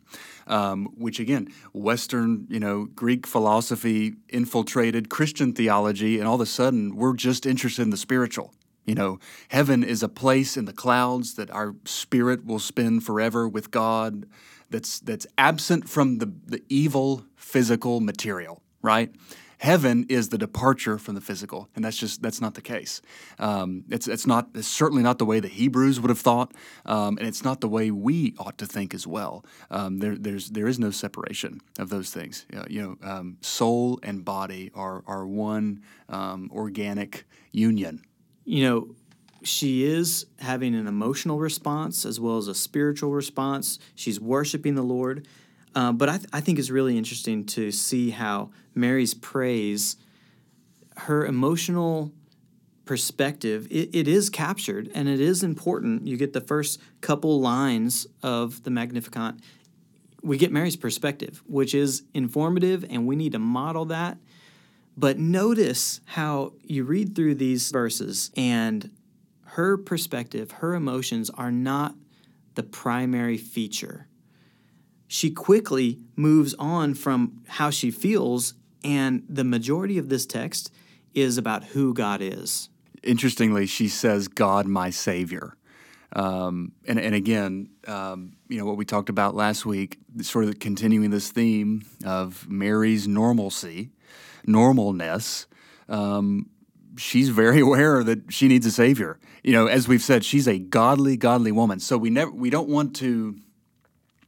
um, 0.46 0.86
which 0.96 1.18
again, 1.18 1.48
Western, 1.72 2.46
you 2.48 2.60
know, 2.60 2.84
Greek 2.84 3.26
philosophy 3.26 4.14
infiltrated 4.28 5.08
Christian 5.10 5.52
theology, 5.52 6.18
and 6.18 6.28
all 6.28 6.36
of 6.36 6.40
a 6.40 6.46
sudden 6.46 6.94
we're 6.94 7.14
just 7.14 7.44
interested 7.44 7.82
in 7.82 7.90
the 7.90 7.96
spiritual. 7.96 8.52
You 8.86 8.94
know, 8.94 9.18
heaven 9.48 9.82
is 9.82 10.02
a 10.02 10.08
place 10.08 10.56
in 10.56 10.64
the 10.64 10.72
clouds 10.72 11.34
that 11.34 11.50
our 11.50 11.74
spirit 11.84 12.46
will 12.46 12.60
spend 12.60 13.04
forever 13.04 13.48
with 13.48 13.70
God. 13.70 14.26
That's 14.70 15.00
that's 15.00 15.26
absent 15.36 15.88
from 15.88 16.18
the 16.18 16.32
the 16.46 16.62
evil 16.68 17.24
physical 17.34 18.00
material, 18.00 18.62
right? 18.82 19.12
Heaven 19.58 20.04
is 20.10 20.28
the 20.28 20.36
departure 20.36 20.98
from 20.98 21.14
the 21.14 21.20
physical, 21.20 21.68
and 21.74 21.84
that's 21.84 21.96
just 21.96 22.20
that's 22.20 22.40
not 22.40 22.54
the 22.54 22.60
case. 22.60 23.00
Um, 23.38 23.84
it's 23.88 24.06
it's 24.06 24.26
not 24.26 24.50
it's 24.54 24.68
certainly 24.68 25.02
not 25.02 25.18
the 25.18 25.24
way 25.24 25.40
the 25.40 25.48
Hebrews 25.48 25.98
would 25.98 26.10
have 26.10 26.20
thought, 26.20 26.52
um, 26.84 27.16
and 27.18 27.26
it's 27.26 27.42
not 27.42 27.60
the 27.62 27.68
way 27.68 27.90
we 27.90 28.34
ought 28.38 28.58
to 28.58 28.66
think 28.66 28.92
as 28.92 29.06
well. 29.06 29.44
Um, 29.70 29.98
there 29.98 30.16
there's 30.16 30.50
there 30.50 30.68
is 30.68 30.78
no 30.78 30.90
separation 30.90 31.60
of 31.78 31.88
those 31.88 32.10
things. 32.10 32.44
You 32.52 32.58
know, 32.58 32.64
you 32.68 32.82
know 32.82 33.10
um, 33.10 33.38
soul 33.40 33.98
and 34.02 34.24
body 34.24 34.70
are 34.74 35.02
are 35.06 35.26
one 35.26 35.82
um, 36.10 36.50
organic 36.54 37.24
union. 37.50 38.02
You 38.46 38.64
know, 38.64 38.94
she 39.42 39.84
is 39.84 40.26
having 40.38 40.74
an 40.74 40.86
emotional 40.86 41.38
response 41.38 42.06
as 42.06 42.18
well 42.18 42.38
as 42.38 42.48
a 42.48 42.54
spiritual 42.54 43.10
response. 43.10 43.78
She's 43.94 44.18
worshiping 44.20 44.76
the 44.76 44.82
Lord. 44.82 45.26
Uh, 45.74 45.92
but 45.92 46.08
I, 46.08 46.16
th- 46.16 46.30
I 46.32 46.40
think 46.40 46.58
it's 46.58 46.70
really 46.70 46.96
interesting 46.96 47.44
to 47.46 47.70
see 47.70 48.10
how 48.10 48.50
Mary's 48.74 49.12
praise, 49.12 49.96
her 50.96 51.26
emotional 51.26 52.12
perspective, 52.86 53.66
it, 53.70 53.94
it 53.94 54.08
is 54.08 54.30
captured 54.30 54.90
and 54.94 55.08
it 55.08 55.20
is 55.20 55.42
important. 55.42 56.06
You 56.06 56.16
get 56.16 56.32
the 56.32 56.40
first 56.40 56.80
couple 57.00 57.40
lines 57.40 58.06
of 58.22 58.62
the 58.62 58.70
Magnificat. 58.70 59.34
We 60.22 60.38
get 60.38 60.50
Mary's 60.50 60.76
perspective, 60.76 61.42
which 61.46 61.74
is 61.74 62.04
informative, 62.14 62.84
and 62.88 63.06
we 63.06 63.16
need 63.16 63.32
to 63.32 63.38
model 63.38 63.84
that. 63.86 64.18
But 64.96 65.18
notice 65.18 66.00
how 66.06 66.54
you 66.62 66.84
read 66.84 67.14
through 67.14 67.34
these 67.34 67.70
verses 67.70 68.30
and 68.36 68.90
her 69.50 69.76
perspective, 69.76 70.52
her 70.52 70.74
emotions 70.74 71.30
are 71.30 71.50
not 71.50 71.94
the 72.54 72.62
primary 72.62 73.36
feature. 73.36 74.08
She 75.08 75.30
quickly 75.30 76.00
moves 76.16 76.54
on 76.58 76.94
from 76.94 77.42
how 77.46 77.70
she 77.70 77.90
feels, 77.90 78.54
and 78.82 79.22
the 79.28 79.44
majority 79.44 79.98
of 79.98 80.08
this 80.08 80.26
text 80.26 80.72
is 81.14 81.38
about 81.38 81.64
who 81.64 81.94
God 81.94 82.20
is. 82.20 82.70
interestingly, 83.02 83.66
she 83.66 83.86
says, 83.88 84.26
"God, 84.26 84.66
my 84.66 84.90
Savior," 84.90 85.56
um, 86.14 86.72
and 86.88 86.98
and 86.98 87.14
again, 87.14 87.68
um, 87.86 88.32
you 88.48 88.58
know 88.58 88.64
what 88.64 88.76
we 88.76 88.84
talked 88.84 89.08
about 89.08 89.34
last 89.36 89.64
week, 89.64 89.98
sort 90.22 90.44
of 90.44 90.58
continuing 90.58 91.10
this 91.10 91.30
theme 91.30 91.84
of 92.04 92.48
Mary's 92.48 93.06
normalcy, 93.06 93.90
normalness. 94.46 95.46
Um, 95.88 96.50
she's 96.96 97.28
very 97.28 97.60
aware 97.66 98.02
that 98.04 98.32
she 98.32 98.48
needs 98.48 98.66
a 98.66 98.70
Savior. 98.70 99.18
You 99.42 99.52
know, 99.52 99.66
as 99.66 99.86
we've 99.86 100.02
said, 100.02 100.24
she's 100.24 100.48
a 100.48 100.58
godly, 100.58 101.16
godly 101.16 101.52
woman. 101.52 101.80
So 101.80 101.96
we 101.96 102.10
never, 102.10 102.30
we 102.30 102.50
don't 102.50 102.68
want 102.68 102.96
to 102.96 103.36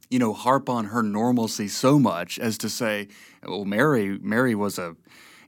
you 0.09 0.17
know, 0.17 0.33
harp 0.33 0.69
on 0.69 0.85
her 0.85 1.03
normalcy 1.03 1.67
so 1.67 1.99
much 1.99 2.39
as 2.39 2.57
to 2.57 2.69
say, 2.69 3.07
well, 3.43 3.65
Mary, 3.65 4.17
Mary 4.19 4.55
was 4.55 4.79
a, 4.79 4.95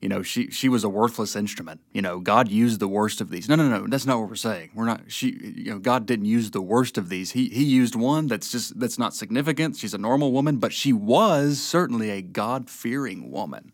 you 0.02 0.10
know, 0.10 0.24
she 0.24 0.50
she 0.50 0.68
was 0.68 0.84
a 0.84 0.90
worthless 0.90 1.36
instrument. 1.36 1.80
You 1.94 2.02
know, 2.02 2.20
God 2.20 2.50
used 2.50 2.80
the 2.80 2.88
worst 2.88 3.22
of 3.22 3.30
these. 3.30 3.48
No, 3.48 3.56
no, 3.56 3.70
no, 3.70 3.86
that's 3.88 4.06
not 4.06 4.20
what 4.20 4.30
we're 4.30 4.36
saying. 4.36 4.72
We're 4.74 4.86
not. 4.86 5.12
She, 5.12 5.38
you 5.56 5.72
know, 5.72 5.80
God 5.80 6.08
didn't 6.08 6.26
use 6.26 6.52
the 6.52 6.62
worst 6.62 6.98
of 6.98 7.10
these. 7.10 7.32
He 7.32 7.50
he 7.50 7.64
used 7.64 7.96
one 7.96 8.26
that's 8.26 8.52
just 8.52 8.80
that's 8.80 8.98
not 8.98 9.14
significant. 9.14 9.78
She's 9.78 9.94
a 9.94 10.00
normal 10.00 10.32
woman, 10.32 10.58
but 10.58 10.74
she 10.74 10.92
was 10.92 11.62
certainly 11.62 12.10
a 12.10 12.24
God 12.24 12.68
fearing 12.68 13.30
woman, 13.30 13.74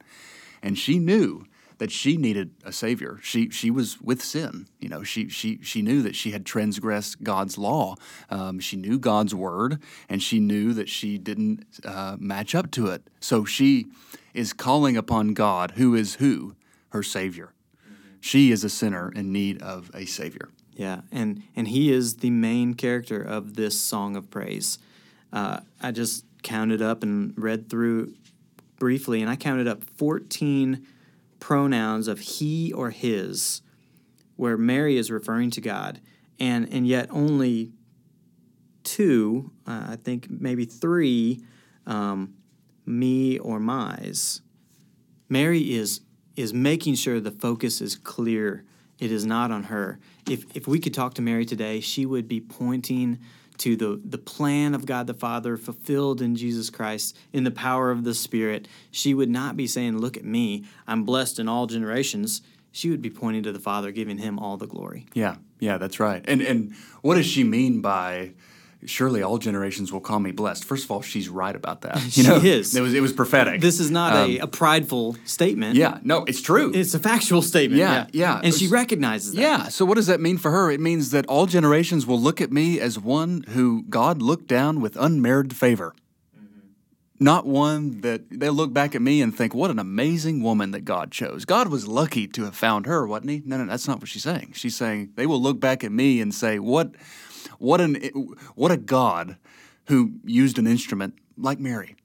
and 0.61 0.77
she 0.77 0.99
knew 0.99 1.45
that 1.77 1.91
she 1.91 2.17
needed 2.17 2.51
a 2.63 2.71
savior. 2.71 3.19
She 3.21 3.49
she 3.49 3.69
was 3.69 4.01
with 4.01 4.21
sin. 4.23 4.67
You 4.79 4.89
know, 4.89 5.03
she 5.03 5.29
she 5.29 5.59
she 5.61 5.81
knew 5.81 6.01
that 6.01 6.15
she 6.15 6.31
had 6.31 6.45
transgressed 6.45 7.23
God's 7.23 7.57
law. 7.57 7.95
Um, 8.29 8.59
she 8.59 8.75
knew 8.75 8.97
God's 8.99 9.35
word, 9.35 9.81
and 10.09 10.21
she 10.21 10.39
knew 10.39 10.73
that 10.73 10.89
she 10.89 11.17
didn't 11.17 11.65
uh, 11.85 12.17
match 12.19 12.55
up 12.55 12.71
to 12.71 12.87
it. 12.87 13.07
So 13.19 13.45
she 13.45 13.87
is 14.33 14.53
calling 14.53 14.97
upon 14.97 15.33
God, 15.33 15.71
who 15.71 15.95
is 15.95 16.15
who, 16.15 16.55
her 16.89 17.03
savior. 17.03 17.53
She 18.19 18.51
is 18.51 18.63
a 18.63 18.69
sinner 18.69 19.11
in 19.15 19.31
need 19.31 19.61
of 19.61 19.91
a 19.93 20.05
savior. 20.05 20.49
Yeah, 20.73 21.01
and 21.11 21.43
and 21.55 21.67
he 21.67 21.91
is 21.91 22.17
the 22.17 22.29
main 22.29 22.73
character 22.73 23.21
of 23.21 23.55
this 23.55 23.79
song 23.79 24.15
of 24.15 24.29
praise. 24.29 24.79
Uh, 25.31 25.59
I 25.81 25.91
just 25.91 26.25
counted 26.43 26.81
up 26.81 27.03
and 27.03 27.33
read 27.37 27.69
through 27.69 28.13
briefly, 28.77 29.22
and 29.22 29.29
I 29.29 29.36
counted 29.36 29.67
up 29.67 29.84
fourteen 29.84 30.86
pronouns 31.39 32.07
of 32.07 32.19
he 32.19 32.74
or 32.74 32.89
his, 32.89 33.62
where 34.36 34.57
Mary 34.57 34.98
is 34.98 35.12
referring 35.12 35.51
to 35.51 35.62
God, 35.62 36.00
and 36.39 36.67
and 36.72 36.88
yet 36.88 37.07
only 37.12 37.72
two, 38.84 39.51
uh, 39.67 39.88
I 39.89 39.96
think 39.98 40.29
maybe 40.29 40.65
three, 40.65 41.43
um, 41.86 42.36
me 42.86 43.38
or 43.38 43.60
my's. 43.60 44.41
Mary 45.29 45.74
is 45.74 46.01
is 46.36 46.53
making 46.53 46.96
sure 46.96 47.19
the 47.19 47.31
focus 47.31 47.81
is 47.81 47.96
clear. 47.96 48.63
It 49.00 49.12
is 49.12 49.25
not 49.25 49.51
on 49.51 49.63
her. 49.63 50.00
If 50.29 50.46
if 50.55 50.67
we 50.67 50.79
could 50.79 50.93
talk 50.93 51.15
to 51.15 51.22
Mary 51.22 51.46
today, 51.46 51.79
she 51.81 52.05
would 52.05 52.27
be 52.27 52.39
pointing 52.39 53.19
to 53.59 53.75
the 53.75 54.01
the 54.03 54.17
plan 54.17 54.73
of 54.73 54.85
God 54.85 55.07
the 55.07 55.13
Father 55.13 55.57
fulfilled 55.57 56.21
in 56.21 56.35
Jesus 56.35 56.69
Christ 56.69 57.17
in 57.33 57.43
the 57.43 57.51
power 57.51 57.91
of 57.91 58.03
the 58.03 58.13
Spirit. 58.13 58.67
She 58.91 59.13
would 59.13 59.29
not 59.29 59.57
be 59.57 59.67
saying, 59.67 59.97
"Look 59.97 60.17
at 60.17 60.25
me, 60.25 60.65
I'm 60.87 61.03
blessed 61.03 61.39
in 61.39 61.47
all 61.47 61.67
generations." 61.67 62.41
She 62.71 62.91
would 62.91 63.01
be 63.01 63.09
pointing 63.09 63.43
to 63.43 63.51
the 63.51 63.59
Father, 63.59 63.91
giving 63.91 64.19
him 64.19 64.37
all 64.37 64.57
the 64.57 64.67
glory. 64.67 65.07
Yeah, 65.13 65.37
yeah, 65.59 65.77
that's 65.77 65.99
right. 65.99 66.23
And 66.27 66.41
and 66.41 66.73
what 67.01 67.15
does 67.15 67.25
she 67.25 67.43
mean 67.43 67.81
by, 67.81 68.33
surely 68.86 69.22
all 69.22 69.38
generations 69.38 69.91
will 69.91 70.00
call 70.00 70.19
me 70.19 70.31
blessed. 70.31 70.63
First 70.63 70.86
of 70.86 70.91
all, 70.91 71.01
she's 71.01 71.29
right 71.29 71.55
about 71.55 71.81
that. 71.81 71.98
You 72.17 72.24
She 72.24 72.50
is. 72.50 72.75
It 72.75 72.81
was 72.81 72.93
it 72.93 73.01
was 73.01 73.13
prophetic. 73.13 73.62
This 73.62 73.79
is 73.79 73.91
not 73.91 74.13
a, 74.13 74.39
um, 74.39 74.43
a 74.43 74.48
prideful 74.48 75.17
statement. 75.25 75.75
yeah, 75.75 76.00
no, 76.03 76.25
it's 76.25 76.41
true. 76.41 76.72
It's 76.74 76.93
a 76.93 77.00
factual 77.00 77.41
statement. 77.41 77.79
Yeah, 77.79 78.07
yeah. 78.12 78.41
And 78.43 78.53
she 78.53 78.67
recognizes 78.67 79.34
that. 79.34 79.41
yeah. 79.41 79.67
So 79.69 79.86
what 79.86 79.96
does 79.96 80.07
that 80.07 80.19
mean 80.19 80.38
for 80.38 80.51
her? 80.51 80.72
It 80.72 80.79
means 80.79 81.12
that 81.12 81.25
all 81.27 81.46
generations 81.46 82.05
will 82.05 82.19
look 82.19 82.41
at 82.41 82.51
me 82.51 82.79
as 82.79 83.00
one 83.00 83.43
who 83.50 83.84
God 83.84 84.22
looked 84.22 84.48
down 84.48 84.81
with 84.81 84.96
unmerited 84.98 85.55
favor. 85.55 85.93
Mm-hmm. 86.38 86.67
Not 87.19 87.46
one 87.46 88.01
that 88.01 88.22
they'll 88.29 88.53
look 88.53 88.74
back 88.74 88.96
at 88.96 89.01
me 89.01 89.22
and 89.22 89.36
think, 89.36 89.53
what 89.53 89.72
an 89.72 89.79
amazing 89.79 90.41
woman 90.43 90.72
that 90.72 90.81
God 90.86 91.12
chose. 91.12 91.46
God 91.46 91.67
was 91.69 91.88
lucky 91.88 92.27
to 92.27 92.43
have 92.46 92.55
found 92.55 92.86
her, 92.86 93.07
wasn't 93.07 93.31
he? 93.31 93.41
No, 93.46 93.57
no, 93.57 93.65
that's 93.65 93.88
not 93.88 94.00
what 94.00 94.07
she's 94.10 94.24
saying. 94.24 94.51
She's 94.53 94.75
saying 94.75 95.12
they 95.15 95.25
will 95.25 95.41
look 95.41 95.60
back 95.60 95.84
at 95.84 95.91
me 95.91 96.22
and 96.22 96.34
say, 96.34 96.60
what, 96.60 96.91
what, 97.60 97.82
an, 97.82 97.96
what 98.56 98.72
a 98.72 98.77
God 98.77 99.38
who 99.86 100.13
used 100.25 100.58
an 100.58 100.68
instrument 100.68 101.16
like 101.38 101.60
Mary. 101.60 101.96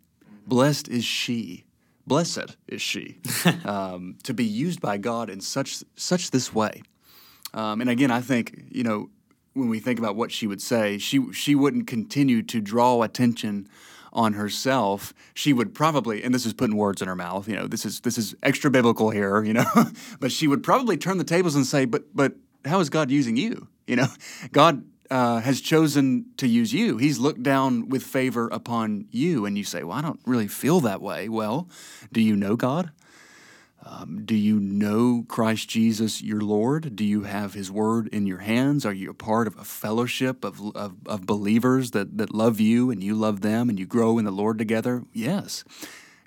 Blessed 0.47 0.89
is 0.89 1.05
she. 1.05 1.65
Blessed 2.07 2.57
is 2.67 2.83
she 2.83 3.19
um, 3.65 4.17
to 4.25 4.35
be 4.35 4.45
used 4.45 4.81
by 4.81 4.99
God 4.99 5.31
in 5.31 5.41
such 5.41 5.85
such 5.95 6.33
this 6.33 6.53
way. 6.53 6.83
Um, 7.55 7.81
and 7.81 7.89
again, 7.89 8.11
I 8.11 8.21
think 8.21 8.65
you 8.71 8.83
know 8.83 9.09
when 9.55 9.69
we 9.69 9.79
think 9.79 9.99
about 9.99 10.17
what 10.17 10.33
she 10.33 10.47
would 10.47 10.61
say, 10.61 10.99
she 10.99 11.33
she 11.33 11.55
wouldn't 11.55 11.87
continue 11.87 12.43
to 12.43 12.61
draw 12.61 13.03
attention 13.03 13.69
on 14.13 14.35
herself. 14.35 15.15
She 15.35 15.53
would 15.53 15.75
probably, 15.75 16.23
and 16.23 16.35
this 16.35 16.45
is 16.45 16.53
putting 16.53 16.77
words 16.77 17.01
in 17.01 17.09
her 17.09 17.17
mouth. 17.17 17.49
You 17.49 17.57
know, 17.57 17.67
this 17.67 17.85
is 17.85 18.01
this 18.01 18.19
is 18.19 18.35
extra 18.43 18.71
biblical 18.71 19.11
here. 19.11 19.43
You 19.43 19.55
know, 19.55 19.65
but 20.21 20.33
she 20.33 20.49
would 20.49 20.63
probably 20.63 20.97
turn 20.97 21.19
the 21.19 21.25
tables 21.25 21.55
and 21.55 21.67
say, 21.67 21.85
"But 21.85 22.15
but 22.15 22.35
how 22.65 22.81
is 22.81 22.91
God 22.91 23.11
using 23.11 23.37
you? 23.37 23.69
You 23.87 23.97
know, 23.97 24.09
God." 24.53 24.85
Uh, 25.13 25.41
has 25.41 25.61
chosen 25.61 26.25
to 26.39 26.49
use 26.49 26.73
you. 26.73 26.97
He's 26.97 27.19
looked 27.19 27.43
down 27.43 27.91
with 27.91 28.03
favor 28.03 28.49
upon 28.51 29.09
you. 29.11 29.45
And 29.45 29.59
you 29.59 29.63
say, 29.63 29.83
Well, 29.83 29.99
I 29.99 30.01
don't 30.01 30.21
really 30.25 30.49
feel 30.49 30.81
that 30.81 31.03
way. 31.03 31.29
Well, 31.29 31.69
do 32.11 32.23
you 32.23 32.35
know 32.35 32.57
God? 32.57 32.93
Um, 33.85 34.23
do 34.25 34.35
you 34.35 34.59
know 34.59 35.27
Christ 35.29 35.69
Jesus, 35.69 36.23
your 36.23 36.41
Lord? 36.41 36.97
Do 36.97 37.05
you 37.05 37.25
have 37.25 37.53
His 37.53 37.71
Word 37.71 38.09
in 38.09 38.27
your 38.27 38.39
hands? 38.39 38.87
Are 38.87 38.95
you 38.95 39.11
a 39.11 39.15
part 39.15 39.47
of 39.47 39.59
a 39.59 39.65
fellowship 39.65 40.45
of, 40.45 40.75
of, 40.75 40.95
of 41.05 41.27
believers 41.27 41.91
that, 41.91 42.17
that 42.17 42.33
love 42.33 42.59
you 42.59 42.91
and 42.91 43.05
you 43.05 43.15
love 43.15 43.43
them 43.43 43.69
and 43.69 43.79
you 43.79 43.85
grow 43.85 44.17
in 44.17 44.25
the 44.25 44.31
Lord 44.31 44.57
together? 44.57 45.05
Yes. 45.13 45.63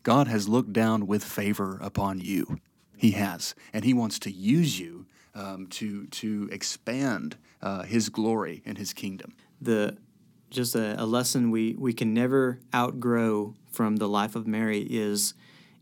God 0.04 0.27
has 0.27 0.48
looked 0.48 0.74
down 0.74 1.08
with 1.08 1.24
favor 1.24 1.80
upon 1.82 2.20
you. 2.20 2.60
He 3.06 3.12
has. 3.12 3.54
And 3.72 3.86
He 3.86 3.94
wants 3.94 4.18
to 4.20 4.32
use 4.32 4.80
you 4.80 5.06
um, 5.36 5.68
to, 5.68 6.08
to 6.08 6.50
expand 6.52 7.38
uh, 7.62 7.84
His 7.84 8.10
glory 8.10 8.64
and 8.66 8.80
His 8.80 8.94
kingdom. 8.94 9.36
The 9.62 9.98
just 10.50 10.74
a, 10.74 11.00
a 11.00 11.06
lesson 11.06 11.52
we, 11.52 11.76
we 11.78 11.94
can 11.94 12.16
never 12.16 12.60
outgrow 12.74 13.54
from 13.72 13.98
the 13.98 14.08
life 14.08 14.36
of 14.36 14.48
Mary 14.48 14.82
is 14.90 15.36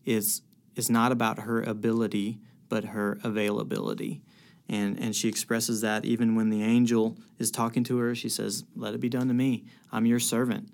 is 0.03 0.41
is 0.75 0.89
not 0.89 1.11
about 1.13 1.39
her 1.39 1.61
ability 1.61 2.39
but 2.67 2.85
her 2.85 3.19
availability. 3.23 4.21
And 4.67 4.99
and 4.99 5.15
she 5.15 5.29
expresses 5.29 5.79
that 5.79 6.03
even 6.03 6.35
when 6.35 6.49
the 6.49 6.61
angel 6.61 7.17
is 7.39 7.51
talking 7.51 7.85
to 7.85 7.97
her, 7.99 8.15
she 8.15 8.27
says, 8.27 8.65
"Let 8.75 8.93
it 8.95 8.99
be 8.99 9.09
done 9.09 9.27
to 9.29 9.33
me. 9.33 9.63
I'm 9.93 10.05
your 10.05 10.19
servant." 10.19 10.69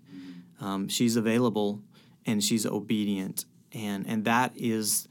Um, 0.61 0.87
she's 0.87 1.15
available 1.15 1.81
and 2.25 2.43
she's 2.43 2.65
obedient, 2.65 3.45
and 3.71 4.07
and 4.07 4.25
that 4.25 4.53
is 4.55 5.07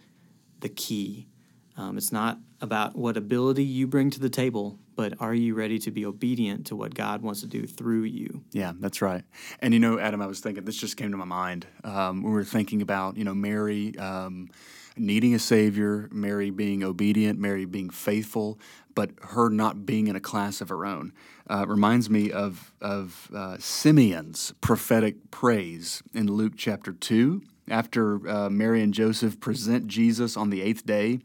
the 0.61 0.69
key. 0.69 1.29
Um, 1.77 1.97
it's 1.97 2.13
not 2.13 2.39
about 2.61 2.97
what 2.97 3.17
ability 3.17 3.63
you 3.63 3.87
bring 3.87 4.11
to 4.11 4.21
the 4.21 4.29
table, 4.29 4.79
but 4.97 5.15
are 5.21 5.33
you 5.33 5.55
ready 5.55 5.79
to 5.79 5.93
be 5.93 6.05
obedient 6.05 6.67
to 6.67 6.77
what 6.77 6.93
God 6.93 7.23
wants 7.23 7.41
to 7.43 7.47
do 7.47 7.67
through 7.67 8.03
you? 8.03 8.43
Yeah, 8.51 8.73
that's 8.81 9.01
right. 9.01 9.23
And 9.61 9.73
you 9.73 9.79
know, 9.79 9.99
Adam, 9.99 10.21
I 10.21 10.27
was 10.27 10.41
thinking 10.41 10.65
this 10.65 10.77
just 10.77 10.97
came 10.97 11.13
to 11.13 11.17
my 11.17 11.25
mind. 11.25 11.67
Um, 11.85 12.23
we 12.23 12.31
were 12.31 12.45
thinking 12.45 12.83
about 12.83 13.17
you 13.17 13.25
know 13.25 13.35
Mary 13.35 13.97
um, 13.97 14.49
needing 14.97 15.35
a 15.35 15.39
savior, 15.39 16.09
Mary 16.11 16.51
being 16.51 16.83
obedient, 16.83 17.39
Mary 17.39 17.65
being 17.65 17.91
faithful, 17.91 18.59
but 18.95 19.11
her 19.23 19.49
not 19.49 19.87
being 19.87 20.09
in 20.09 20.17
a 20.17 20.21
class 20.21 20.61
of 20.61 20.69
her 20.69 20.85
own. 20.85 21.13
Uh, 21.49 21.65
reminds 21.67 22.11
me 22.11 22.33
of 22.33 22.75
of 22.81 23.31
uh, 23.33 23.57
Simeon's 23.59 24.53
prophetic 24.61 25.31
praise 25.31 26.03
in 26.13 26.27
Luke 26.27 26.55
chapter 26.57 26.93
two. 26.93 27.43
After 27.71 28.29
uh, 28.29 28.51
Mary 28.51 28.83
and 28.83 28.95
Joseph 28.95 29.41
present 29.41 29.87
Jesus 29.87 30.37
on 30.37 30.51
the 30.51 30.63
eighth 30.63 30.85
day, 30.87 31.21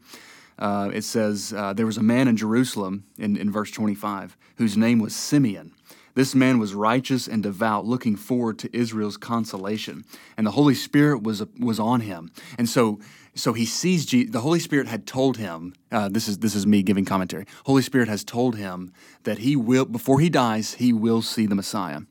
uh, 0.58 0.90
it 0.92 1.02
says, 1.02 1.52
uh, 1.56 1.72
There 1.72 1.86
was 1.86 1.96
a 1.96 2.02
man 2.02 2.28
in 2.28 2.36
Jerusalem, 2.36 3.04
in, 3.18 3.36
in 3.36 3.50
verse 3.50 3.70
25, 3.70 4.36
whose 4.56 4.76
name 4.76 4.98
was 4.98 5.14
Simeon. 5.14 5.72
This 6.14 6.34
man 6.34 6.60
was 6.60 6.74
righteous 6.74 7.26
and 7.26 7.42
devout, 7.42 7.86
looking 7.86 8.14
forward 8.14 8.58
to 8.60 8.76
Israel's 8.76 9.16
consolation, 9.16 10.04
and 10.36 10.46
the 10.46 10.52
Holy 10.52 10.74
Spirit 10.74 11.22
was 11.24 11.42
was 11.58 11.80
on 11.80 12.02
him. 12.02 12.30
And 12.56 12.68
so, 12.68 13.00
so 13.34 13.52
he 13.52 13.66
sees 13.66 14.06
Je- 14.06 14.26
the 14.26 14.40
Holy 14.40 14.60
Spirit 14.60 14.86
had 14.86 15.08
told 15.08 15.38
him. 15.38 15.74
Uh, 15.90 16.08
this 16.08 16.28
is 16.28 16.38
this 16.38 16.54
is 16.54 16.68
me 16.68 16.84
giving 16.84 17.04
commentary. 17.04 17.46
Holy 17.66 17.82
Spirit 17.82 18.06
has 18.08 18.22
told 18.22 18.54
him 18.56 18.92
that 19.24 19.38
he 19.38 19.56
will 19.56 19.84
before 19.84 20.20
he 20.20 20.30
dies, 20.30 20.74
he 20.74 20.92
will 20.92 21.20
see 21.20 21.46
the 21.46 21.56
Messiah. 21.56 22.02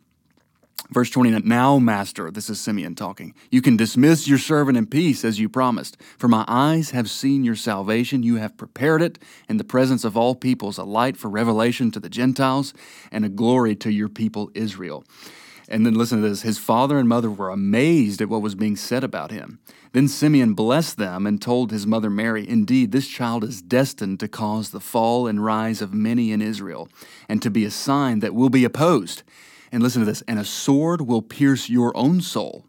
Verse 0.94 1.10
29 1.10 1.42
Now, 1.44 1.80
Master, 1.80 2.30
this 2.30 2.52
is 2.52 2.62
Simeon 2.62 2.94
talking, 2.94 3.34
you 3.50 3.64
can 3.64 3.76
dismiss 3.76 4.28
your 4.28 4.38
servant 4.38 4.78
in 4.78 4.86
peace 4.86 5.26
as 5.26 5.40
you 5.40 5.50
promised. 5.50 5.98
For 6.20 6.28
my 6.28 6.46
eyes 6.48 6.92
have 6.92 7.10
seen 7.10 7.44
your 7.44 7.56
salvation. 7.56 8.22
You 8.22 8.36
have 8.36 8.58
prepared 8.58 9.02
it 9.02 9.18
in 9.50 9.58
the 9.58 9.64
presence 9.64 10.04
of 10.04 10.16
all 10.16 10.36
peoples, 10.36 10.78
a 10.78 10.84
light 10.84 11.18
for 11.18 11.30
revelation 11.30 11.90
to 11.92 12.00
the 12.00 12.12
Gentiles 12.12 12.76
and 13.12 13.26
a 13.26 13.30
glory 13.30 13.76
to 13.78 13.92
your 13.92 14.08
people 14.08 14.52
Israel. 14.54 15.04
And 15.68 15.84
then 15.84 15.96
listen 15.96 16.22
to 16.22 16.30
this 16.30 16.44
his 16.44 16.60
father 16.60 17.00
and 17.00 17.10
mother 17.10 17.32
were 17.32 17.50
amazed 17.50 18.22
at 18.22 18.30
what 18.30 18.44
was 18.44 18.54
being 18.54 18.76
said 18.76 19.04
about 19.04 19.32
him. 19.32 19.60
Then 19.94 20.08
Simeon 20.08 20.54
blessed 20.54 20.98
them 20.98 21.26
and 21.26 21.42
told 21.42 21.72
his 21.72 21.88
mother 21.88 22.12
Mary, 22.12 22.48
Indeed, 22.48 22.92
this 22.92 23.08
child 23.08 23.44
is 23.44 23.64
destined 23.64 24.20
to 24.20 24.28
cause 24.28 24.70
the 24.70 24.80
fall 24.80 25.26
and 25.26 25.44
rise 25.44 25.82
of 25.82 25.92
many 25.92 26.32
in 26.32 26.42
Israel, 26.42 26.88
and 27.28 27.42
to 27.42 27.50
be 27.50 27.66
a 27.66 27.72
sign 27.72 28.20
that 28.20 28.36
will 28.36 28.50
be 28.50 28.64
opposed 28.64 29.24
and 29.74 29.82
listen 29.82 30.02
to 30.02 30.06
this 30.06 30.22
and 30.28 30.38
a 30.40 30.46
sword 30.46 31.02
will 31.02 31.24
pierce 31.24 31.68
your 31.68 31.98
own 31.98 32.22
soul, 32.22 32.66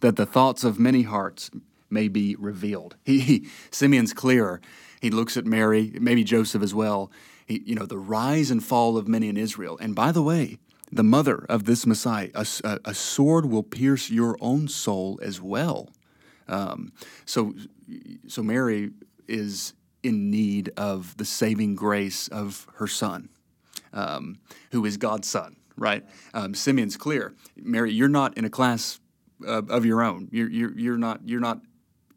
that 0.00 0.14
the 0.14 0.24
thoughts 0.24 0.62
of 0.62 0.78
many 0.78 1.02
hearts 1.02 1.50
may 1.90 2.06
be 2.06 2.36
revealed. 2.36 2.96
He, 3.04 3.18
he 3.18 3.48
Simeon's 3.72 4.14
clear. 4.14 4.60
He 5.00 5.10
looks 5.10 5.36
at 5.36 5.44
Mary, 5.44 5.92
maybe 6.00 6.22
Joseph 6.22 6.62
as 6.62 6.72
well. 6.72 7.10
He, 7.44 7.62
you 7.66 7.74
know, 7.74 7.86
the 7.86 7.98
rise 7.98 8.52
and 8.52 8.62
fall 8.64 8.96
of 8.96 9.08
many 9.08 9.28
in 9.28 9.36
Israel. 9.36 9.76
And 9.80 9.96
by 9.96 10.12
the 10.12 10.22
way, 10.22 10.58
the 10.92 11.02
mother 11.02 11.44
of 11.48 11.64
this 11.64 11.86
Messiah, 11.86 12.30
a, 12.36 12.46
a, 12.62 12.78
a 12.84 12.94
sword 12.94 13.46
will 13.46 13.64
pierce 13.64 14.08
your 14.08 14.36
own 14.40 14.68
soul 14.68 15.18
as 15.22 15.42
well. 15.42 15.90
Um, 16.46 16.92
so, 17.26 17.54
so 18.28 18.44
Mary 18.44 18.90
is 19.26 19.74
in 20.04 20.30
need 20.30 20.70
of 20.76 21.16
the 21.16 21.24
saving 21.24 21.74
grace 21.74 22.28
of 22.28 22.68
her 22.74 22.86
son, 22.86 23.28
um, 23.92 24.38
who 24.70 24.84
is 24.84 24.96
God's 24.96 25.26
son 25.26 25.56
right? 25.76 26.04
Um, 26.34 26.54
Simeon's 26.54 26.96
clear. 26.96 27.34
Mary, 27.56 27.92
you're 27.92 28.08
not 28.08 28.36
in 28.36 28.44
a 28.44 28.50
class 28.50 29.00
uh, 29.46 29.62
of 29.68 29.84
your 29.84 30.02
own. 30.02 30.28
You're, 30.30 30.50
you're, 30.50 30.78
you're 30.78 30.98
not 30.98 31.20
you're 31.24 31.40
not 31.40 31.60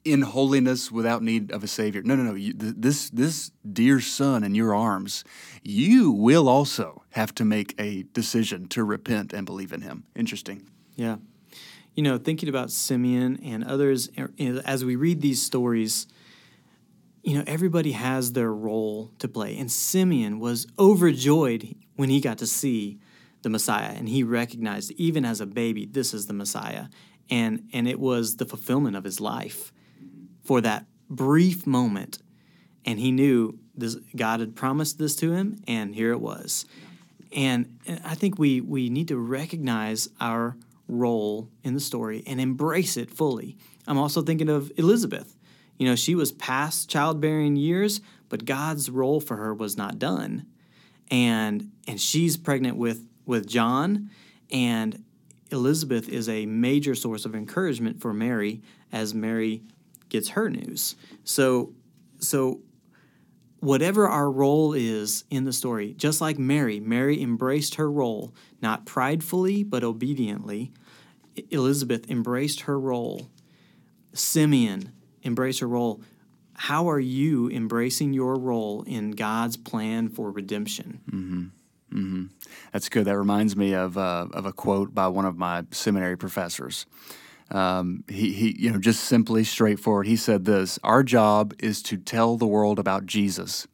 in 0.03 0.21
holiness 0.21 0.91
without 0.91 1.23
need 1.23 1.51
of 1.51 1.63
a 1.63 1.67
savior. 1.67 2.03
No, 2.03 2.15
no, 2.15 2.23
no. 2.23 2.35
You, 2.35 2.53
this 2.55 3.09
this 3.09 3.51
dear 3.69 3.99
son 3.99 4.43
in 4.43 4.53
your 4.53 4.75
arms, 4.75 5.23
you 5.63 6.11
will 6.11 6.47
also 6.47 7.03
have 7.11 7.33
to 7.35 7.45
make 7.45 7.73
a 7.79 8.03
decision 8.13 8.67
to 8.69 8.83
repent 8.83 9.33
and 9.33 9.45
believe 9.45 9.73
in 9.73 9.81
him. 9.81 10.05
Interesting. 10.15 10.69
Yeah. 10.95 11.17
You 11.95 12.03
know, 12.03 12.17
thinking 12.17 12.49
about 12.49 12.71
Simeon 12.71 13.39
and 13.43 13.63
others 13.63 14.09
as 14.65 14.85
we 14.85 14.95
read 14.95 15.21
these 15.21 15.41
stories, 15.41 16.07
you 17.23 17.35
know, 17.35 17.43
everybody 17.47 17.93
has 17.93 18.33
their 18.33 18.53
role 18.53 19.11
to 19.19 19.27
play. 19.27 19.57
And 19.57 19.71
Simeon 19.71 20.39
was 20.39 20.67
overjoyed 20.77 21.73
when 21.95 22.09
he 22.09 22.19
got 22.19 22.37
to 22.39 22.47
see 22.47 22.99
the 23.45 23.49
Messiah, 23.51 23.93
and 23.95 24.10
he 24.10 24.23
recognized 24.23 24.91
even 24.93 25.23
as 25.23 25.39
a 25.39 25.45
baby, 25.45 25.86
this 25.86 26.15
is 26.15 26.25
the 26.25 26.34
Messiah, 26.34 26.86
and 27.29 27.69
and 27.71 27.88
it 27.88 27.99
was 27.99 28.38
the 28.38 28.45
fulfillment 28.45 28.95
of 28.95 29.03
his 29.03 29.21
life 29.21 29.71
for 30.43 30.62
that 30.62 30.88
brief 31.12 31.67
moment, 31.67 32.17
and 32.86 32.97
he 32.97 33.12
knew 33.12 33.60
this 33.75 33.97
God 34.15 34.39
had 34.39 34.55
promised 34.55 34.97
this 34.97 35.15
to 35.17 35.31
him, 35.31 35.62
and 35.67 35.93
here 35.93 36.12
it 36.12 36.19
was, 36.19 36.65
and, 37.31 37.77
and 37.86 38.01
I 38.03 38.15
think 38.15 38.39
we 38.39 38.62
we 38.62 38.89
need 38.89 39.10
to 39.10 39.17
recognize 39.17 40.10
our 40.19 40.58
role 40.88 41.47
in 41.63 41.75
the 41.75 41.79
story 41.79 42.23
and 42.25 42.41
embrace 42.41 42.97
it 42.97 43.12
fully. 43.12 43.58
I'm 43.86 43.99
also 43.99 44.23
thinking 44.23 44.49
of 44.49 44.71
Elizabeth. 44.75 45.36
You 45.77 45.88
know, 45.88 45.95
she 45.95 46.15
was 46.15 46.31
past 46.31 46.89
childbearing 46.89 47.58
years, 47.58 48.01
but 48.27 48.45
God's 48.45 48.89
role 48.89 49.19
for 49.19 49.36
her 49.38 49.53
was 49.53 49.77
not 49.77 49.99
done. 49.99 50.47
And 51.12 51.69
and 51.88 52.01
she's 52.01 52.38
pregnant 52.38 52.77
with 52.77 53.05
with 53.25 53.47
John, 53.47 54.09
and 54.51 55.03
Elizabeth 55.51 56.09
is 56.09 56.27
a 56.27 56.45
major 56.45 56.95
source 56.95 57.25
of 57.25 57.35
encouragement 57.35 58.01
for 58.01 58.13
Mary 58.13 58.61
as 58.91 59.13
Mary 59.13 59.63
gets 60.09 60.29
her 60.29 60.49
news. 60.49 60.95
So, 61.23 61.73
so 62.19 62.61
whatever 63.59 64.07
our 64.07 64.29
role 64.29 64.73
is 64.73 65.23
in 65.29 65.43
the 65.43 65.53
story, 65.53 65.93
just 65.93 66.21
like 66.21 66.38
Mary, 66.38 66.79
Mary 66.79 67.21
embraced 67.21 67.75
her 67.75 67.91
role, 67.91 68.33
not 68.61 68.85
pridefully, 68.85 69.63
but 69.63 69.83
obediently. 69.83 70.71
Elizabeth 71.49 72.09
embraced 72.09 72.61
her 72.61 72.79
role. 72.79 73.29
Simeon 74.13 74.91
embraced 75.23 75.59
her 75.59 75.67
role. 75.67 76.01
How 76.53 76.89
are 76.89 76.99
you 76.99 77.49
embracing 77.49 78.13
your 78.13 78.35
role 78.35 78.83
in 78.83 79.11
God's 79.11 79.57
plan 79.57 80.09
for 80.09 80.31
redemption? 80.31 81.01
Mm-hmm. 81.11 81.43
Mm-hmm. 81.95 82.25
That's 82.73 82.89
good. 82.89 83.05
That 83.05 83.17
reminds 83.17 83.55
me 83.55 83.73
of, 83.73 83.97
uh, 83.97 84.27
of 84.34 84.45
a 84.45 84.51
quote 84.51 84.93
by 84.93 85.08
one 85.08 85.25
of 85.25 85.38
my 85.38 85.63
seminary 85.71 86.17
professors. 86.17 86.86
Um, 87.51 88.03
he, 88.08 88.34
he, 88.34 88.55
you 88.60 88.71
know, 88.71 88.79
just 88.79 89.03
simply 89.03 89.43
straightforward. 89.43 90.08
He 90.08 90.15
said 90.15 90.45
this: 90.45 90.79
Our 90.84 91.03
job 91.03 91.53
is 91.60 91.81
to 91.84 91.97
tell 91.97 92.38
the 92.38 92.47
world 92.47 92.79
about 92.79 93.05
Jesus, 93.05 93.67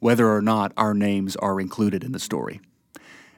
whether 0.00 0.34
or 0.34 0.40
not 0.40 0.72
our 0.76 0.94
names 0.94 1.36
are 1.36 1.60
included 1.60 2.02
in 2.02 2.12
the 2.12 2.18
story. 2.18 2.60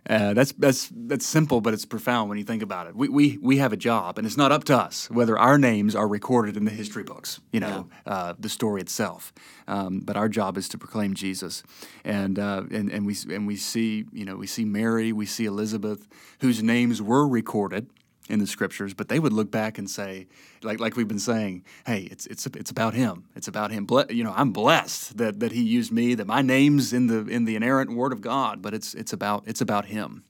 Uh, 0.09 0.35
that's 0.35 0.53
that's 0.53 0.91
that's 0.93 1.27
simple, 1.27 1.61
but 1.61 1.75
it's 1.75 1.85
profound 1.85 2.29
when 2.29 2.39
you 2.39 2.45
think 2.45 2.63
about 2.63 2.87
it. 2.87 2.95
We, 2.95 3.09
we 3.09 3.39
we 3.43 3.57
have 3.59 3.73
a 3.73 3.77
job, 3.77 4.19
and 4.19 4.27
it's 4.27 4.37
not 4.37 4.53
up 4.53 4.65
to 4.65 4.77
us 4.77 5.11
whether 5.11 5.37
our 5.37 5.59
names 5.59 5.97
are 5.97 6.07
recorded 6.07 6.57
in 6.57 6.65
the 6.65 6.71
history 6.71 7.03
books. 7.03 7.41
You 7.53 7.61
know, 7.61 7.89
yeah. 8.07 8.13
uh, 8.13 8.35
the 8.39 8.49
story 8.49 8.81
itself. 8.81 9.33
Um, 9.67 10.01
but 10.01 10.17
our 10.17 10.29
job 10.29 10.57
is 10.57 10.69
to 10.71 10.79
proclaim 10.79 11.15
Jesus, 11.15 11.65
and 12.05 12.39
uh, 12.39 12.65
and 12.71 12.91
and 12.91 13.05
we 13.05 13.17
and 13.31 13.47
we 13.47 13.57
see 13.57 14.05
you 14.13 14.25
know 14.25 14.37
we 14.37 14.47
see 14.47 14.65
Mary, 14.65 15.13
we 15.13 15.27
see 15.27 15.45
Elizabeth, 15.45 16.07
whose 16.41 16.63
names 16.63 17.03
were 17.03 17.27
recorded 17.27 17.91
in 18.29 18.39
the 18.39 18.47
scriptures, 18.47 18.95
but 18.95 19.09
they 19.09 19.19
would 19.19 19.33
look 19.33 19.51
back 19.51 19.79
and 19.79 19.89
say, 19.89 20.27
like 20.63 20.81
like 20.81 20.97
we've 20.97 21.09
been 21.09 21.19
saying, 21.19 21.65
hey, 21.87 22.09
it's 22.11 22.27
it's 22.27 22.47
it's 22.47 22.71
about 22.71 22.95
him. 22.95 23.25
It's 23.35 23.49
about 23.49 23.71
him. 23.71 23.87
Ble- 23.87 24.11
you 24.11 24.25
know, 24.25 24.33
I'm 24.37 24.53
blessed 24.53 25.19
that 25.19 25.41
that 25.41 25.53
he 25.53 25.63
used 25.63 25.93
me, 25.93 26.15
that 26.15 26.27
my 26.27 26.43
name's 26.43 26.93
in 26.93 27.07
the 27.07 27.27
in 27.27 27.45
the 27.45 27.57
inerrant 27.57 27.93
word 27.93 28.13
of 28.13 28.21
God, 28.21 28.63
but 28.63 28.75
it's 28.75 28.95
it's 28.95 29.13
about 29.13 29.45
it's 29.47 29.61
about 29.61 29.87
him 29.87 30.25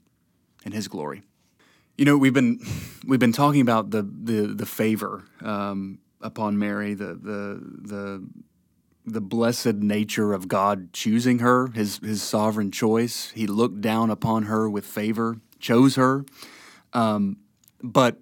and 0.64 0.74
his 0.74 0.88
glory. 0.88 1.22
You 1.96 2.04
know, 2.04 2.18
we've 2.18 2.34
been 2.34 2.60
we've 3.06 3.20
been 3.20 3.32
talking 3.32 3.60
about 3.60 3.90
the 3.90 4.02
the 4.02 4.54
the 4.54 4.66
favor 4.66 5.24
um, 5.42 5.98
upon 6.20 6.58
Mary, 6.58 6.94
the 6.94 7.14
the 7.14 7.60
the 7.82 8.26
the 9.06 9.20
blessed 9.20 9.76
nature 9.76 10.32
of 10.32 10.48
God 10.48 10.92
choosing 10.92 11.38
her, 11.38 11.68
his 11.68 11.98
his 11.98 12.22
sovereign 12.22 12.70
choice. 12.70 13.30
He 13.30 13.46
looked 13.46 13.80
down 13.80 14.10
upon 14.10 14.44
her 14.44 14.68
with 14.68 14.84
favor, 14.84 15.38
chose 15.60 15.94
her. 15.94 16.26
Um, 16.92 17.38
but 17.86 18.18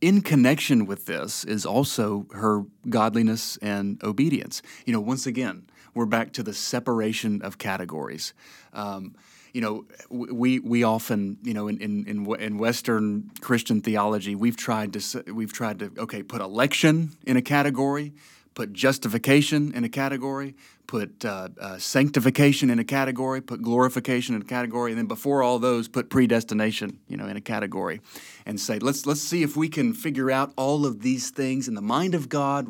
in 0.00 0.22
connection 0.22 0.86
with 0.86 1.06
this 1.06 1.44
is 1.44 1.66
also 1.66 2.26
her 2.32 2.64
godliness 2.88 3.56
and 3.58 4.02
obedience. 4.02 4.62
You 4.86 4.92
know, 4.92 5.00
once 5.00 5.26
again, 5.26 5.68
we're 5.94 6.06
back 6.06 6.32
to 6.34 6.42
the 6.42 6.54
separation 6.54 7.42
of 7.42 7.58
categories. 7.58 8.32
Um, 8.72 9.16
you 9.52 9.60
know, 9.60 9.86
we 10.10 10.60
we 10.60 10.84
often, 10.84 11.38
you 11.42 11.54
know, 11.54 11.68
in, 11.68 11.78
in 11.80 12.26
in 12.36 12.58
Western 12.58 13.30
Christian 13.40 13.80
theology, 13.80 14.34
we've 14.34 14.56
tried 14.56 14.92
to 14.92 15.32
we've 15.32 15.52
tried 15.52 15.78
to 15.80 15.90
okay 15.98 16.22
put 16.22 16.40
election 16.40 17.16
in 17.26 17.36
a 17.36 17.42
category, 17.42 18.12
put 18.54 18.72
justification 18.72 19.72
in 19.72 19.84
a 19.84 19.88
category, 19.88 20.54
put 20.88 21.22
uh, 21.24 21.48
uh, 21.60 21.78
sanctification 21.78 22.70
in 22.70 22.78
a 22.80 22.84
category, 22.84 23.40
put 23.40 23.62
glorification 23.62 24.34
in 24.34 24.42
a 24.42 24.44
category, 24.44 24.90
and 24.90 24.98
then 24.98 25.06
before 25.06 25.42
all 25.42 25.58
those, 25.60 25.86
put 25.86 26.08
predestination, 26.10 26.98
you 27.06 27.16
know, 27.16 27.26
in 27.26 27.36
a 27.36 27.40
category, 27.40 28.00
and 28.46 28.58
say, 28.58 28.80
let's 28.80 29.06
let's 29.06 29.20
see 29.20 29.44
if 29.44 29.56
we 29.56 29.68
can 29.68 29.92
figure 29.92 30.30
out 30.30 30.52
all 30.56 30.86
of 30.86 31.02
these 31.02 31.30
things 31.30 31.68
in 31.68 31.74
the 31.74 31.82
mind 31.82 32.14
of 32.14 32.28
God. 32.28 32.66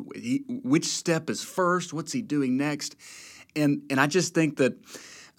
which 0.47 0.85
step 0.85 1.29
is 1.29 1.43
first? 1.43 1.93
What's 1.93 2.11
He 2.11 2.21
doing 2.21 2.57
next? 2.57 2.95
And 3.55 3.81
and 3.89 3.99
I 3.99 4.05
just 4.05 4.35
think 4.35 4.57
that 4.57 4.73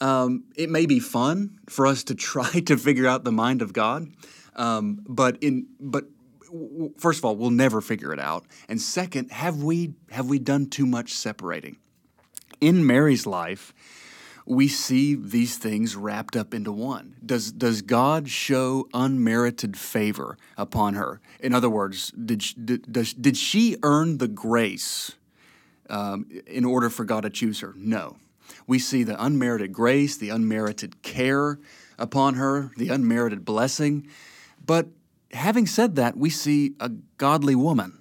um, 0.01 0.45
it 0.57 0.71
may 0.71 0.87
be 0.87 0.99
fun 0.99 1.59
for 1.69 1.87
us 1.87 2.03
to 2.05 2.15
try 2.33 2.51
to 2.61 2.77
figure 2.77 3.07
out 3.07 3.25
the 3.25 3.33
mind 3.33 3.61
of 3.61 3.75
God, 3.75 4.09
um, 4.57 5.05
but 5.07 5.37
in 5.43 5.67
but 5.79 6.07
first 6.97 7.19
of 7.19 7.27
all, 7.27 7.37
we'll 7.37 7.51
never 7.51 7.83
figure 7.83 8.13
it 8.15 8.19
out. 8.19 8.47
And 8.71 8.81
second, 8.81 9.33
have 9.33 9.63
we 9.63 9.93
have 10.11 10.31
we 10.31 10.39
done 10.39 10.71
too 10.71 10.87
much 10.87 11.13
separating? 11.13 11.77
In 12.61 12.87
Mary's 12.87 13.27
life, 13.27 13.73
we 14.47 14.69
see 14.69 15.15
these 15.15 15.59
things 15.59 15.97
wrapped 15.97 16.37
up 16.37 16.53
into 16.53 16.73
one. 16.73 17.17
Does 17.25 17.53
does 17.53 17.83
God 17.83 18.29
show 18.29 18.89
unmerited 18.93 19.77
favor 19.77 20.37
upon 20.57 20.95
her? 20.95 21.21
In 21.39 21.55
other 21.55 21.71
words, 21.71 22.11
did 22.13 22.45
did, 22.65 22.93
does, 22.93 23.13
did 23.15 23.37
she 23.37 23.77
earn 23.83 24.19
the 24.19 24.29
grace 24.29 25.13
um, 25.89 26.27
in 26.47 26.65
order 26.65 26.91
for 26.91 27.05
God 27.05 27.23
to 27.23 27.31
choose 27.31 27.61
her? 27.61 27.75
No. 27.77 28.17
We 28.67 28.79
see 28.79 29.05
the 29.05 29.23
unmerited 29.23 29.73
grace, 29.73 30.17
the 30.17 30.31
unmerited 30.31 31.03
care 31.03 31.59
upon 31.99 32.35
her, 32.35 32.73
the 32.77 32.89
unmerited 32.89 33.45
blessing. 33.45 34.09
But 34.65 34.89
having 35.33 35.67
said 35.67 35.97
that, 35.97 36.17
we 36.17 36.31
see 36.31 36.75
a 36.81 36.91
godly 37.19 37.55
woman. 37.55 38.00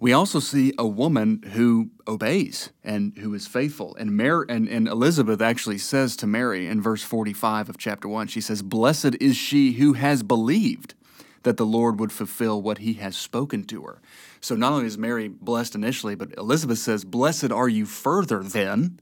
We 0.00 0.12
also 0.12 0.38
see 0.38 0.72
a 0.78 0.86
woman 0.86 1.42
who 1.54 1.90
obeys 2.06 2.70
and 2.84 3.16
who 3.18 3.34
is 3.34 3.48
faithful. 3.48 3.96
And, 3.96 4.16
Mary, 4.16 4.46
and, 4.48 4.68
and 4.68 4.86
Elizabeth 4.86 5.42
actually 5.42 5.78
says 5.78 6.14
to 6.16 6.26
Mary 6.26 6.68
in 6.68 6.80
verse 6.80 7.02
45 7.02 7.68
of 7.68 7.78
chapter 7.78 8.06
1, 8.06 8.28
she 8.28 8.40
says, 8.40 8.62
Blessed 8.62 9.16
is 9.20 9.36
she 9.36 9.72
who 9.72 9.94
has 9.94 10.22
believed 10.22 10.94
that 11.42 11.56
the 11.56 11.66
Lord 11.66 11.98
would 11.98 12.12
fulfill 12.12 12.62
what 12.62 12.78
he 12.78 12.94
has 12.94 13.16
spoken 13.16 13.64
to 13.64 13.82
her. 13.82 14.00
So 14.40 14.54
not 14.54 14.72
only 14.72 14.86
is 14.86 14.98
Mary 14.98 15.28
blessed 15.28 15.74
initially, 15.74 16.14
but 16.14 16.36
Elizabeth 16.38 16.78
says, 16.78 17.04
Blessed 17.04 17.50
are 17.50 17.68
you 17.68 17.84
further 17.84 18.44
then 18.44 19.00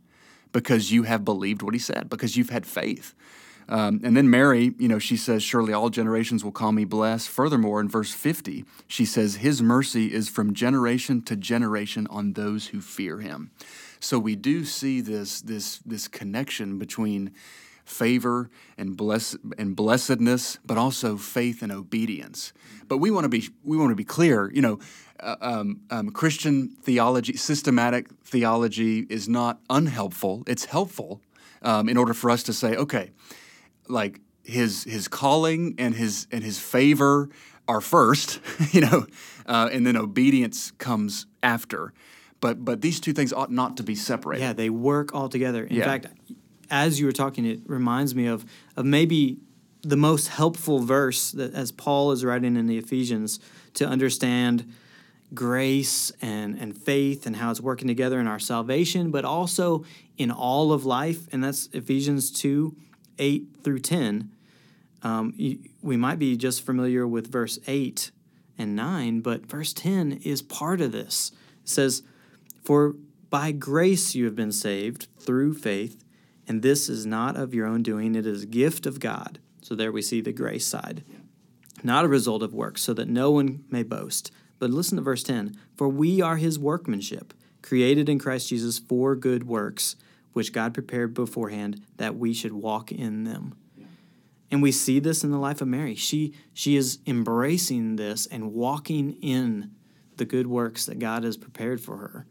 because 0.52 0.92
you 0.92 1.02
have 1.02 1.24
believed 1.24 1.60
what 1.60 1.74
he 1.74 1.80
said, 1.80 2.08
because 2.08 2.36
you've 2.36 2.50
had 2.50 2.66
faith. 2.66 3.14
Um, 3.68 4.00
and 4.04 4.16
then 4.16 4.30
Mary, 4.30 4.74
you 4.78 4.88
know, 4.88 4.98
she 4.98 5.16
says, 5.16 5.42
Surely 5.42 5.72
all 5.72 5.90
generations 5.90 6.44
will 6.44 6.52
call 6.52 6.72
me 6.72 6.84
blessed. 6.84 7.28
Furthermore, 7.28 7.80
in 7.80 7.88
verse 7.88 8.12
50, 8.12 8.64
she 8.86 9.04
says, 9.04 9.36
His 9.36 9.60
mercy 9.60 10.12
is 10.12 10.28
from 10.28 10.54
generation 10.54 11.22
to 11.22 11.36
generation 11.36 12.06
on 12.08 12.34
those 12.34 12.68
who 12.68 12.80
fear 12.80 13.20
him. 13.20 13.50
So 13.98 14.18
we 14.18 14.36
do 14.36 14.64
see 14.64 15.00
this, 15.00 15.40
this, 15.40 15.78
this 15.78 16.06
connection 16.06 16.78
between 16.78 17.32
favor 17.84 18.50
and 18.76 18.96
bless 18.96 19.36
and 19.58 19.74
blessedness, 19.74 20.58
but 20.64 20.76
also 20.76 21.16
faith 21.16 21.62
and 21.62 21.72
obedience. 21.72 22.52
But 22.88 22.98
we 22.98 23.10
want 23.10 23.24
to 23.24 23.28
be 23.28 23.48
we 23.64 23.76
want 23.76 23.90
to 23.90 23.96
be 23.96 24.04
clear. 24.04 24.50
You 24.52 24.62
know, 24.62 24.78
uh, 25.20 25.36
um, 25.40 25.80
um, 25.90 26.10
Christian 26.10 26.68
theology, 26.82 27.36
systematic 27.36 28.08
theology, 28.24 29.06
is 29.08 29.28
not 29.28 29.60
unhelpful. 29.70 30.42
It's 30.46 30.66
helpful 30.66 31.20
um, 31.62 31.88
in 31.88 31.96
order 31.96 32.12
for 32.12 32.30
us 32.30 32.42
to 32.44 32.52
say, 32.52 32.76
okay, 32.76 33.10
like 33.88 34.20
his 34.44 34.84
his 34.84 35.08
calling 35.08 35.74
and 35.78 35.94
his 35.94 36.26
and 36.30 36.42
his 36.44 36.58
favor 36.58 37.28
are 37.68 37.80
first, 37.80 38.40
you 38.72 38.80
know, 38.80 39.06
uh, 39.46 39.68
and 39.72 39.86
then 39.86 39.96
obedience 39.96 40.70
comes 40.72 41.26
after. 41.42 41.92
But 42.40 42.64
but 42.64 42.80
these 42.80 43.00
two 43.00 43.12
things 43.12 43.32
ought 43.32 43.50
not 43.50 43.76
to 43.78 43.82
be 43.82 43.94
separated. 43.94 44.42
Yeah, 44.42 44.52
they 44.52 44.70
work 44.70 45.14
all 45.14 45.28
together. 45.28 45.64
In 45.64 45.76
yeah. 45.76 45.84
fact, 45.84 46.06
as 46.70 47.00
you 47.00 47.06
were 47.06 47.12
talking, 47.12 47.44
it 47.44 47.60
reminds 47.66 48.14
me 48.14 48.26
of 48.26 48.44
of 48.76 48.84
maybe 48.84 49.38
the 49.82 49.96
most 49.96 50.28
helpful 50.28 50.80
verse 50.80 51.30
that 51.32 51.54
as 51.54 51.70
Paul 51.70 52.12
is 52.12 52.24
writing 52.24 52.56
in 52.56 52.66
the 52.66 52.78
Ephesians 52.78 53.38
to 53.74 53.86
understand 53.86 54.72
grace 55.34 56.12
and, 56.20 56.58
and 56.58 56.76
faith 56.76 57.26
and 57.26 57.36
how 57.36 57.50
it's 57.50 57.60
working 57.60 57.88
together 57.88 58.18
in 58.20 58.26
our 58.26 58.38
salvation, 58.38 59.10
but 59.10 59.24
also 59.24 59.84
in 60.16 60.30
all 60.30 60.72
of 60.72 60.84
life. 60.84 61.28
And 61.32 61.42
that's 61.42 61.68
Ephesians 61.72 62.30
2 62.30 62.74
8 63.18 63.48
through 63.62 63.80
10, 63.80 64.30
um, 65.02 65.34
we 65.82 65.96
might 65.96 66.18
be 66.18 66.36
just 66.36 66.64
familiar 66.64 67.06
with 67.06 67.30
verse 67.30 67.58
8 67.66 68.10
and 68.58 68.74
9, 68.74 69.20
but 69.20 69.46
verse 69.46 69.72
10 69.72 70.20
is 70.24 70.42
part 70.42 70.80
of 70.80 70.92
this. 70.92 71.30
It 71.62 71.68
says, 71.68 72.02
For 72.64 72.96
by 73.30 73.52
grace 73.52 74.14
you 74.14 74.24
have 74.24 74.36
been 74.36 74.52
saved 74.52 75.08
through 75.18 75.54
faith, 75.54 76.02
and 76.48 76.62
this 76.62 76.88
is 76.88 77.06
not 77.06 77.36
of 77.36 77.54
your 77.54 77.66
own 77.66 77.82
doing, 77.82 78.14
it 78.14 78.26
is 78.26 78.44
a 78.44 78.46
gift 78.46 78.86
of 78.86 79.00
God. 79.00 79.38
So 79.60 79.74
there 79.74 79.92
we 79.92 80.02
see 80.02 80.20
the 80.20 80.32
grace 80.32 80.66
side. 80.66 81.04
Not 81.82 82.04
a 82.04 82.08
result 82.08 82.42
of 82.42 82.54
works, 82.54 82.82
so 82.82 82.94
that 82.94 83.08
no 83.08 83.30
one 83.30 83.64
may 83.70 83.82
boast. 83.82 84.30
But 84.58 84.70
listen 84.70 84.96
to 84.96 85.02
verse 85.02 85.22
10 85.22 85.56
For 85.76 85.88
we 85.88 86.20
are 86.20 86.36
his 86.36 86.58
workmanship, 86.58 87.34
created 87.62 88.08
in 88.08 88.18
Christ 88.18 88.48
Jesus 88.48 88.78
for 88.78 89.14
good 89.14 89.46
works 89.46 89.96
which 90.36 90.52
God 90.52 90.74
prepared 90.74 91.14
beforehand 91.14 91.80
that 91.96 92.16
we 92.16 92.34
should 92.34 92.52
walk 92.52 92.92
in 92.92 93.24
them. 93.24 93.54
And 94.50 94.60
we 94.60 94.70
see 94.70 95.00
this 95.00 95.24
in 95.24 95.30
the 95.30 95.38
life 95.38 95.62
of 95.62 95.68
Mary. 95.68 95.94
She 95.94 96.34
she 96.52 96.76
is 96.76 96.98
embracing 97.06 97.96
this 97.96 98.26
and 98.26 98.52
walking 98.52 99.14
in 99.22 99.70
the 100.18 100.26
good 100.26 100.46
works 100.46 100.84
that 100.84 100.98
God 100.98 101.24
has 101.24 101.38
prepared 101.38 101.80
for 101.80 101.96
her. 101.96 102.26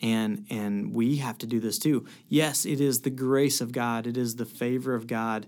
And 0.00 0.46
and 0.48 0.94
we 0.94 1.16
have 1.16 1.36
to 1.38 1.46
do 1.46 1.60
this 1.60 1.78
too. 1.78 2.06
Yes, 2.26 2.64
it 2.64 2.80
is 2.80 3.02
the 3.02 3.10
grace 3.10 3.60
of 3.60 3.70
God, 3.70 4.06
it 4.06 4.16
is 4.16 4.36
the 4.36 4.46
favor 4.46 4.94
of 4.94 5.06
God, 5.06 5.46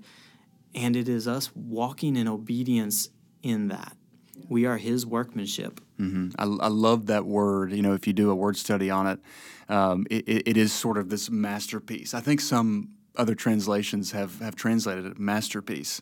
and 0.75 0.95
it 0.97 1.09
is 1.09 1.27
us 1.27 1.57
walking 1.57 2.17
in 2.17 2.29
obedience 2.29 3.09
in 3.43 3.69
that. 3.69 3.97
We 4.49 4.67
are 4.67 4.77
His 4.77 5.07
workmanship. 5.07 5.81
Mm-hmm. 6.01 6.31
I, 6.39 6.67
I 6.67 6.69
love 6.69 7.07
that 7.07 7.25
word. 7.25 7.73
You 7.73 7.83
know, 7.83 7.95
if 7.95 8.07
you 8.07 8.13
do 8.13 8.31
a 8.31 8.35
word 8.35 8.57
study 8.57 8.91
on 8.91 9.07
it, 9.07 9.21
um, 9.69 10.07
it, 10.11 10.49
it 10.49 10.57
is 10.57 10.73
sort 10.73 10.99
of 10.99 11.09
this 11.09 11.31
masterpiece. 11.31 12.15
I 12.15 12.21
think 12.21 12.41
some 12.41 12.91
other 13.17 13.35
translations 13.35 14.13
have, 14.13 14.41
have 14.41 14.57
translated 14.57 15.07
it 15.07 15.19
masterpiece. 15.19 16.01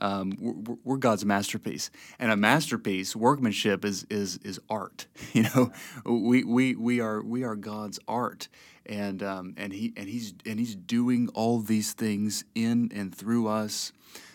Um, 0.00 0.32
we're, 0.40 0.76
we're, 0.82 0.96
God's 0.96 1.26
masterpiece, 1.26 1.90
and 2.18 2.32
a 2.32 2.36
masterpiece, 2.36 3.14
workmanship, 3.14 3.84
is 3.84 4.06
is 4.08 4.38
is 4.38 4.58
art. 4.70 5.06
You 5.32 5.42
know, 5.42 5.72
we, 6.04 6.42
we 6.42 6.74
we 6.74 7.00
are 7.00 7.22
we 7.22 7.44
are 7.44 7.54
God's 7.54 7.98
art, 8.08 8.48
and 8.86 9.22
um, 9.22 9.54
and 9.58 9.72
he 9.72 9.92
and 9.96 10.08
he's 10.08 10.32
and 10.46 10.58
he's 10.58 10.74
doing 10.74 11.28
all 11.34 11.60
these 11.60 11.92
things 11.92 12.44
in 12.54 12.90
and 12.94 13.14
through 13.14 13.46
us. 13.48 13.92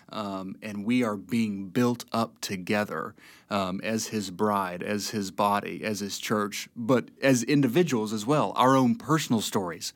Um, 0.10 0.56
and 0.62 0.86
we 0.86 1.04
are 1.04 1.18
being 1.18 1.70
built 1.70 2.06
up 2.12 2.40
together 2.40 3.16
um, 3.50 3.82
as 3.84 4.08
his 4.08 4.32
bride, 4.32 4.84
as 4.84 5.10
his 5.10 5.32
body, 5.32 5.84
as 5.84 6.00
his 6.00 6.20
church, 6.20 6.70
but 6.76 7.10
as 7.22 7.44
individuals 7.44 8.14
as 8.14 8.26
well, 8.26 8.54
our 8.56 8.76
own 8.76 8.96
personal 8.96 9.42
stories, 9.42 9.94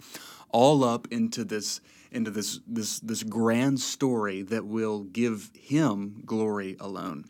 all 0.50 0.84
up 0.84 1.08
into 1.12 1.44
this 1.44 1.82
into 2.12 2.32
this 2.32 2.60
this 2.68 3.00
this 3.00 3.24
grand 3.24 3.80
story 3.80 4.42
that 4.42 4.66
will 4.66 5.04
give 5.04 5.52
him 5.54 6.24
glory 6.26 6.76
alone, 6.80 7.26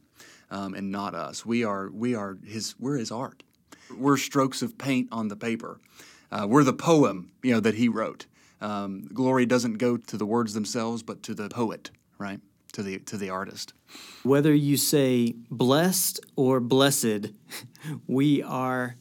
um, 0.50 0.74
and 0.74 0.92
not 0.92 1.14
us. 1.14 1.46
We 1.46 1.64
are 1.64 1.90
we 1.90 2.16
are 2.16 2.38
his 2.46 2.76
we're 2.80 2.98
his 2.98 3.12
art. 3.12 3.44
We're 3.96 4.18
strokes 4.18 4.62
of 4.62 4.78
paint 4.78 5.10
on 5.12 5.28
the 5.28 5.36
paper. 5.36 5.80
Uh, 6.32 6.46
we're 6.48 6.64
the 6.64 6.74
poem 6.74 7.32
you 7.44 7.54
know 7.54 7.60
that 7.60 7.76
he 7.76 7.90
wrote. 7.90 8.26
Um, 8.62 9.08
glory 9.14 9.46
doesn't 9.46 9.78
go 9.78 9.98
to 9.98 10.18
the 10.18 10.26
words 10.26 10.54
themselves, 10.54 11.02
but 11.02 11.24
to 11.24 11.34
the 11.34 11.50
poet, 11.50 11.92
right? 12.18 12.40
To 12.74 12.84
the 12.84 13.00
to 13.00 13.18
the 13.18 13.30
artist. 13.30 13.74
Whether 14.24 14.54
you 14.54 14.78
say 14.78 15.34
blessed 15.50 16.20
or 16.36 16.60
blessed, 16.60 17.32
we 18.08 18.44
are 18.44 18.96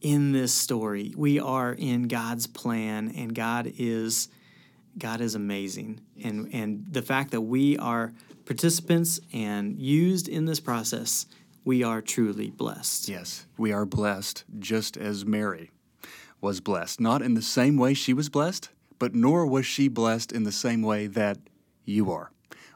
in 0.00 0.32
this 0.32 0.52
story. 0.52 1.14
We 1.16 1.38
are 1.38 1.72
in 1.72 2.08
God's 2.08 2.46
plan, 2.46 3.12
and 3.16 3.34
God 3.34 3.72
is 3.78 4.28
God 4.98 5.20
is 5.20 5.34
amazing. 5.34 6.00
And, 6.22 6.52
and 6.52 6.86
the 6.90 7.02
fact 7.02 7.32
that 7.32 7.40
we 7.40 7.76
are 7.78 8.12
participants 8.44 9.20
and 9.32 9.78
used 9.78 10.28
in 10.28 10.44
this 10.44 10.60
process, 10.60 11.26
we 11.64 11.82
are 11.82 12.00
truly 12.00 12.50
blessed. 12.50 13.08
Yes, 13.08 13.46
we 13.56 13.72
are 13.72 13.86
blessed 13.86 14.44
just 14.58 14.96
as 14.96 15.24
Mary 15.24 15.70
was 16.40 16.60
blessed. 16.60 17.00
Not 17.00 17.22
in 17.22 17.34
the 17.34 17.42
same 17.42 17.76
way 17.76 17.94
she 17.94 18.12
was 18.12 18.28
blessed, 18.28 18.68
but 18.98 19.14
nor 19.14 19.46
was 19.46 19.66
she 19.66 19.88
blessed 19.88 20.30
in 20.30 20.44
the 20.44 20.52
same 20.52 20.82
way 20.82 21.06
that 21.06 21.38
you 21.84 22.10
are, 22.12 22.30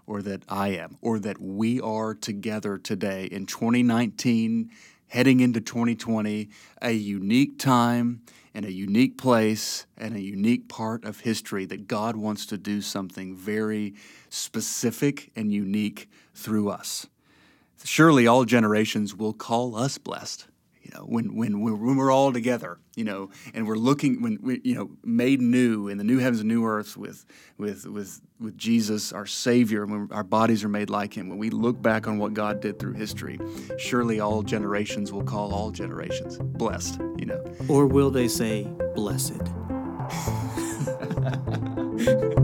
or 0.09 0.23
that 0.23 0.42
I 0.49 0.68
am, 0.68 0.97
or 1.03 1.18
that 1.18 1.40
we 1.40 1.81
are 1.81 2.14
together 2.14 2.79
today 2.79 3.27
in 3.27 3.44
2019, 3.44 4.71
heading 5.09 5.40
into 5.40 5.61
2020, 5.61 6.49
a 6.81 6.92
unique 6.92 7.59
time 7.59 8.23
and 8.55 8.64
a 8.64 8.73
unique 8.73 9.18
place 9.18 9.87
and 9.99 10.16
a 10.16 10.21
unique 10.21 10.66
part 10.66 11.05
of 11.05 11.21
history 11.21 11.66
that 11.66 11.87
God 11.87 12.16
wants 12.16 12.47
to 12.47 12.57
do 12.57 12.81
something 12.81 13.37
very 13.37 13.94
specific 14.31 15.31
and 15.37 15.53
unique 15.53 16.09
through 16.35 16.71
us. 16.71 17.07
Surely 17.85 18.27
all 18.27 18.44
generations 18.44 19.14
will 19.14 19.35
call 19.35 19.77
us 19.77 19.99
blessed 19.99 20.49
you 20.88 20.98
know, 20.98 21.05
when, 21.05 21.37
when, 21.37 21.61
when 21.61 21.96
we're 21.96 22.11
all 22.11 22.33
together, 22.33 22.79
you 22.96 23.05
know, 23.05 23.31
and 23.53 23.66
we're 23.66 23.77
looking, 23.77 24.22
when 24.22 24.38
we, 24.40 24.61
you 24.64 24.74
know, 24.74 24.90
made 25.05 25.40
new 25.40 25.88
in 25.88 25.98
the 25.98 26.05
new 26.05 26.18
heavens 26.18 26.40
and 26.40 26.48
new 26.48 26.64
earth 26.64 26.96
with, 26.96 27.27
with, 27.59 27.87
with, 27.87 28.22
with 28.40 28.57
Jesus, 28.57 29.12
our 29.12 29.27
Savior, 29.27 29.85
when 29.85 30.09
our 30.11 30.24
bodies 30.24 30.64
are 30.64 30.68
made 30.68 30.88
like 30.88 31.14
Him, 31.14 31.29
when 31.29 31.37
we 31.37 31.51
look 31.51 31.83
back 31.83 32.09
on 32.09 32.18
what 32.18 32.33
God 32.33 32.62
did 32.62 32.79
through 32.79 32.94
history, 32.94 33.38
surely 33.77 34.18
all 34.18 34.42
generations 34.42 35.12
will 35.12 35.24
call 35.24 35.53
all 35.53 35.70
generations 35.70 36.38
blessed, 36.38 36.98
you 37.18 37.27
know. 37.27 37.44
Or 37.68 37.87
will 37.87 38.11
they 38.11 38.29
say, 38.29 38.66
blessed? 38.94 39.42